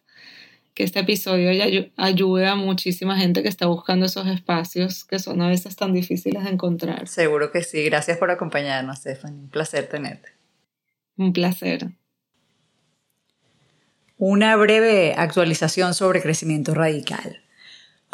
que 0.75 0.85
este 0.85 1.01
episodio 1.01 1.51
ayude 1.97 2.47
a 2.47 2.55
muchísima 2.55 3.19
gente 3.19 3.43
que 3.43 3.49
está 3.49 3.67
buscando 3.67 4.07
esos 4.07 4.29
espacios 4.29 5.05
que 5.05 5.19
son 5.19 5.43
a 5.43 5.49
veces 5.49 5.75
tan 5.75 5.93
difíciles 5.93 6.45
de 6.45 6.51
encontrar. 6.51 7.09
Seguro 7.09 7.51
que 7.51 7.63
sí. 7.63 7.83
Gracias 7.85 8.19
por 8.19 8.31
acompañarnos, 8.31 8.99
Stephanie. 8.99 9.41
Un 9.41 9.51
placer 9.51 9.89
tenerte. 9.89 10.29
Un 11.17 11.33
placer. 11.33 11.89
Una 14.19 14.55
breve 14.55 15.15
actualización 15.17 15.93
sobre 15.93 16.23
crecimiento 16.23 16.73
radical. 16.73 17.43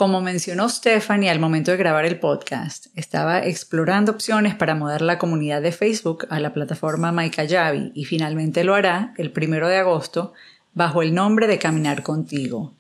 Como 0.03 0.21
mencionó 0.21 0.69
Stephanie 0.69 1.31
al 1.31 1.39
momento 1.39 1.71
de 1.71 1.77
grabar 1.77 2.05
el 2.05 2.19
podcast, 2.19 2.87
estaba 2.97 3.47
explorando 3.47 4.11
opciones 4.11 4.57
para 4.57 4.75
mudar 4.75 5.01
la 5.01 5.17
comunidad 5.17 5.63
de 5.63 5.71
Facebook 5.71 6.27
a 6.29 6.41
la 6.41 6.53
plataforma 6.53 7.13
Maikayabi 7.13 7.93
y 7.95 8.05
finalmente 8.05 8.65
lo 8.65 8.75
hará 8.75 9.15
el 9.17 9.31
primero 9.31 9.69
de 9.69 9.77
agosto 9.77 10.33
bajo 10.75 11.03
el 11.03 11.15
nombre 11.15 11.47
de 11.47 11.61
Caminar 11.61 12.03
Contigo. 12.03 12.75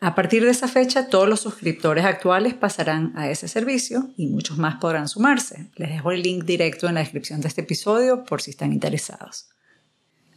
A 0.00 0.14
partir 0.14 0.44
de 0.44 0.50
esa 0.50 0.66
fecha, 0.66 1.10
todos 1.10 1.28
los 1.28 1.40
suscriptores 1.40 2.06
actuales 2.06 2.54
pasarán 2.54 3.12
a 3.16 3.28
ese 3.28 3.48
servicio 3.48 4.08
y 4.16 4.28
muchos 4.28 4.56
más 4.56 4.76
podrán 4.76 5.08
sumarse. 5.08 5.66
Les 5.76 5.90
dejo 5.90 6.10
el 6.10 6.22
link 6.22 6.44
directo 6.44 6.88
en 6.88 6.94
la 6.94 7.00
descripción 7.00 7.42
de 7.42 7.48
este 7.48 7.60
episodio 7.60 8.24
por 8.24 8.40
si 8.40 8.50
están 8.50 8.72
interesados. 8.72 9.50